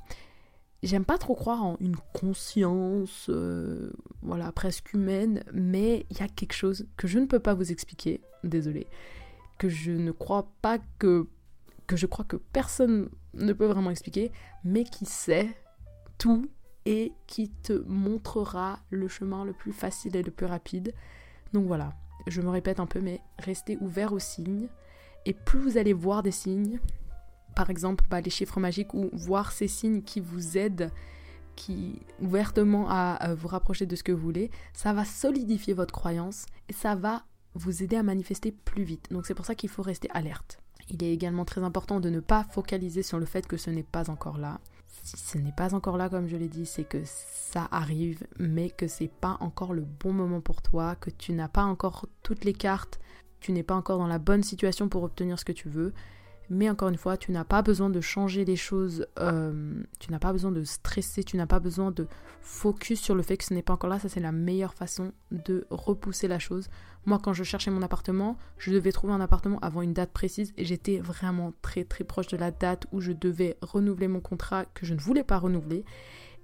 [0.85, 3.91] j'aime pas trop croire en une conscience, euh,
[4.23, 7.73] voilà, presque humaine, mais il y a quelque chose que je ne peux pas vous
[7.73, 8.87] expliquer, désolé,
[9.59, 11.27] que je ne crois pas que,
[11.87, 14.31] que je crois que personne ne peut vraiment expliquer,
[14.63, 15.49] mais qui sait
[16.19, 16.47] tout
[16.85, 20.93] et qui te montrera le chemin le plus facile et le plus rapide.
[21.55, 21.95] Donc voilà,
[22.27, 24.69] je me répète un peu, mais restez ouvert aux signes.
[25.25, 26.81] Et plus vous allez voir des signes,
[27.55, 30.91] par exemple bah, les chiffres magiques ou voir ces signes qui vous aident
[31.55, 36.47] qui ouvertement à, vous rapprocher de ce que vous voulez, ça va solidifier votre croyance
[36.69, 37.23] et ça va
[37.55, 39.13] vous aider à manifester plus vite.
[39.13, 40.59] Donc c'est pour ça qu'il faut rester alerte.
[40.91, 43.85] Il est également très important de ne pas focaliser sur le fait que ce n'est
[43.85, 44.59] pas encore là.
[45.05, 48.71] Si ce n'est pas encore là, comme je l'ai dit, c'est que ça arrive, mais
[48.71, 52.45] que c'est pas encore le bon moment pour toi, que tu n'as pas encore toutes
[52.45, 52.99] les cartes,
[53.41, 55.93] tu n'es pas encore dans la bonne situation pour obtenir ce que tu veux.
[56.51, 60.19] Mais encore une fois, tu n'as pas besoin de changer les choses, euh, tu n'as
[60.19, 62.07] pas besoin de stresser, tu n'as pas besoin de
[62.41, 63.99] focus sur le fait que ce n'est pas encore là.
[63.99, 66.69] Ça, c'est la meilleure façon de repousser la chose.
[67.07, 70.53] Moi, quand je cherchais mon appartement, je devais trouver un appartement avant une date précise
[70.57, 74.65] et j'étais vraiment très très proche de la date où je devais renouveler mon contrat
[74.67, 75.85] que je ne voulais pas renouveler.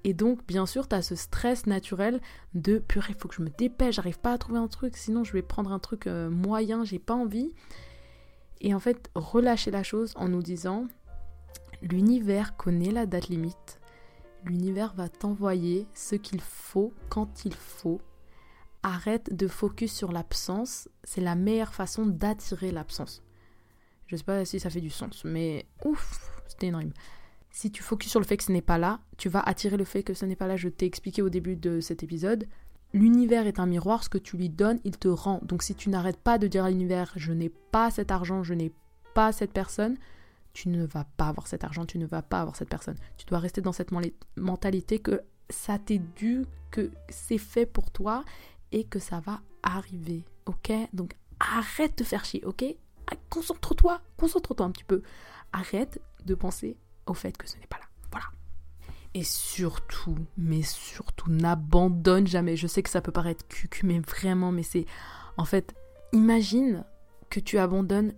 [0.05, 2.21] Et donc, bien sûr, tu as ce stress naturel
[2.55, 5.25] de purée, il faut que je me dépêche, j'arrive pas à trouver un truc, sinon
[5.25, 7.53] je vais prendre un truc euh, moyen, j'ai pas envie.
[8.61, 10.87] Et en fait, relâcher la chose en nous disant,
[11.83, 13.81] l'univers connaît la date limite,
[14.45, 18.01] l'univers va t'envoyer ce qu'il faut quand il faut.
[18.83, 23.23] Arrête de focus sur l'absence, c'est la meilleure façon d'attirer l'absence.
[24.07, 26.93] Je sais pas si ça fait du sens, mais ouf, c'était une rime.
[27.51, 29.85] Si tu focuses sur le fait que ce n'est pas là, tu vas attirer le
[29.85, 30.57] fait que ce n'est pas là.
[30.57, 32.47] Je t'ai expliqué au début de cet épisode.
[32.93, 35.41] L'univers est un miroir, ce que tu lui donnes, il te rend.
[35.43, 38.55] Donc si tu n'arrêtes pas de dire à l'univers, je n'ai pas cet argent, je
[38.55, 38.73] n'ai
[39.15, 39.97] pas cette personne,
[40.53, 42.97] tu ne vas pas avoir cet argent, tu ne vas pas avoir cette personne.
[43.17, 43.91] Tu dois rester dans cette
[44.37, 48.25] mentalité que ça t'est dû, que c'est fait pour toi
[48.73, 50.25] et que ça va arriver.
[50.47, 50.73] Ok?
[50.93, 52.65] Donc arrête de faire chier, ok?
[53.29, 55.03] Concentre-toi, concentre-toi un petit peu.
[55.53, 56.77] Arrête de penser
[57.07, 57.80] au fait que ce n'est pas.
[59.15, 62.57] Et surtout, mais surtout, n'abandonne jamais.
[62.57, 64.87] Je sais que ça peut paraître cucu, mais vraiment, mais c'est.
[65.37, 65.75] En fait,
[66.13, 66.85] imagine
[67.29, 68.15] que tu abandonnes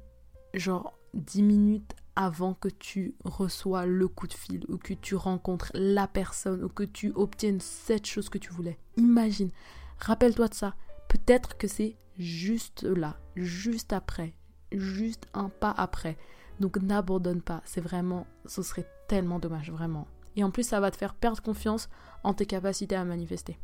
[0.55, 5.71] genre 10 minutes avant que tu reçois le coup de fil ou que tu rencontres
[5.75, 8.79] la personne ou que tu obtiennes cette chose que tu voulais.
[8.97, 9.51] Imagine.
[9.99, 10.75] Rappelle-toi de ça.
[11.09, 14.35] Peut-être que c'est juste là, juste après,
[14.73, 16.19] juste un pas après.
[16.61, 17.63] Donc n'abandonne pas.
[17.65, 20.07] C'est vraiment, ce serait tellement dommage, vraiment.
[20.37, 21.89] Et en plus, ça va te faire perdre confiance
[22.25, 23.59] en tes capacités à manifester.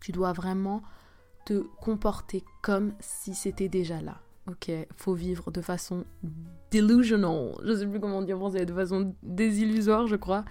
[0.00, 0.82] Tu dois vraiment
[1.44, 4.20] te comporter comme si c'était déjà là.
[4.48, 6.04] Ok, faut vivre de façon
[6.70, 10.44] delusional, je sais plus comment dire en français, de façon désillusoire, je crois,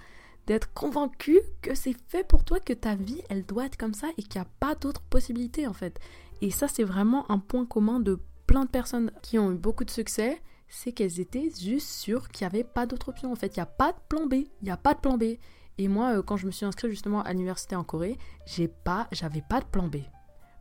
[0.46, 4.08] d'être convaincu que c'est fait pour toi, que ta vie, elle doit être comme ça
[4.18, 5.98] et qu'il n'y a pas d'autres possibilités en fait.
[6.42, 9.84] Et ça, c'est vraiment un point commun de plein de personnes qui ont eu beaucoup
[9.84, 13.32] de succès c'est qu'elles étaient juste sûres qu'il n'y avait pas d'autre option.
[13.32, 14.34] En fait, il n'y a pas de plan B.
[14.34, 15.36] Il n'y a pas de plan B.
[15.78, 19.08] Et moi, euh, quand je me suis inscrite justement à l'université en Corée, j'ai pas,
[19.12, 19.96] j'avais pas de plan B.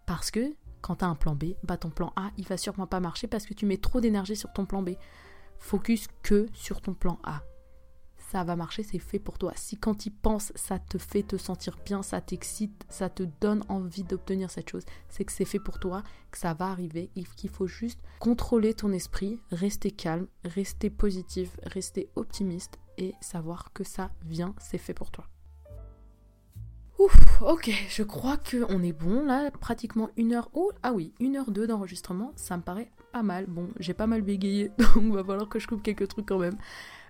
[0.06, 2.86] Parce que quand tu as un plan B, bah ton plan A, il va sûrement
[2.88, 4.92] pas marcher parce que tu mets trop d'énergie sur ton plan B.
[5.58, 7.42] Focus que sur ton plan A
[8.32, 9.54] ça va marcher, c'est fait pour toi.
[9.56, 13.64] Si quand tu penses, ça te fait te sentir bien, ça t'excite, ça te donne
[13.70, 17.50] envie d'obtenir cette chose, c'est que c'est fait pour toi, que ça va arriver qu'il
[17.50, 24.12] faut juste contrôler ton esprit, rester calme, rester positif, rester optimiste et savoir que ça
[24.24, 25.26] vient, c'est fait pour toi.
[26.98, 30.50] Ouf, ok, je crois qu'on est bon là, pratiquement une heure.
[30.54, 33.48] Oh, ah oui, une heure deux d'enregistrement, ça me paraît pas mal.
[33.48, 36.58] Bon, j'ai pas mal bégayé, donc va falloir que je coupe quelques trucs quand même.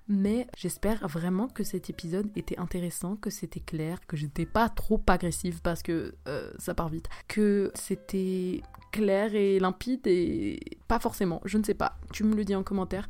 [0.08, 5.02] Mais j'espère vraiment que cet épisode était intéressant, que c'était clair, que j'étais pas trop
[5.08, 11.42] agressive parce que euh, ça part vite, que c'était clair et limpide et pas forcément,
[11.46, 11.98] je ne sais pas.
[12.14, 13.08] Tu me le dis en commentaire.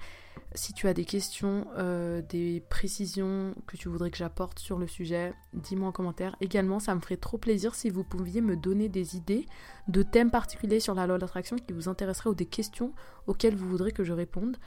[0.53, 4.87] Si tu as des questions, euh, des précisions que tu voudrais que j'apporte sur le
[4.87, 6.37] sujet, dis-moi en commentaire.
[6.39, 9.47] Également, ça me ferait trop plaisir si vous pouviez me donner des idées
[9.89, 12.93] de thèmes particuliers sur la loi d'attraction qui vous intéresseraient ou des questions
[13.27, 14.57] auxquelles vous voudrez que je réponde.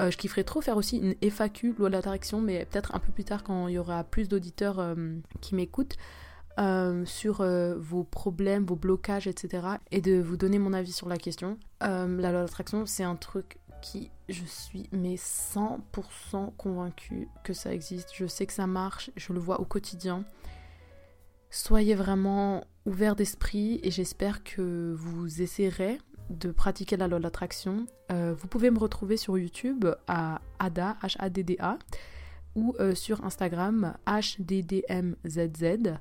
[0.00, 3.12] Euh, je kifferais trop faire aussi une FAQ, loi de l'attraction, mais peut-être un peu
[3.12, 4.94] plus tard quand il y aura plus d'auditeurs euh,
[5.40, 5.96] qui m'écoutent.
[6.58, 7.44] Euh, sur
[7.76, 9.66] vos problèmes, vos blocages, etc.
[9.90, 11.58] Et de vous donner mon avis sur la question.
[11.82, 17.74] la loi de l'attraction, c'est un truc qui, je suis mais 100% convaincue que ça
[17.74, 18.08] existe.
[18.14, 20.24] Je sais que ça marche, je le vois au quotidien.
[21.50, 25.98] Soyez vraiment ouverts d'esprit et j'espère que vous essayerez
[26.30, 30.96] de pratiquer la loi de l'attraction, euh, vous pouvez me retrouver sur YouTube à Ada,
[31.02, 31.78] H-A-D-D-A.
[32.54, 35.98] ou sur Instagram HDDMZZ.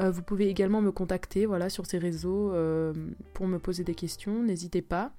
[0.00, 2.52] vous pouvez également me contacter voilà, sur ces réseaux
[3.34, 5.12] pour me poser des questions, n'hésitez pas.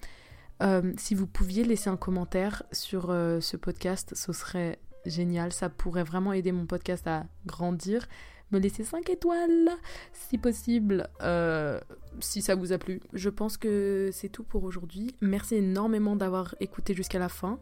[0.97, 6.33] si vous pouviez laisser un commentaire sur ce podcast, ce serait génial, ça pourrait vraiment
[6.33, 8.07] aider mon podcast à grandir.
[8.51, 9.71] Me laisser 5 étoiles
[10.11, 11.79] si possible, euh,
[12.19, 13.01] si ça vous a plu.
[13.13, 15.15] Je pense que c'est tout pour aujourd'hui.
[15.21, 17.59] Merci énormément d'avoir écouté jusqu'à la fin.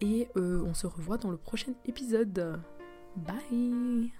[0.00, 2.60] Et euh, on se revoit dans le prochain épisode.
[3.16, 4.12] Bye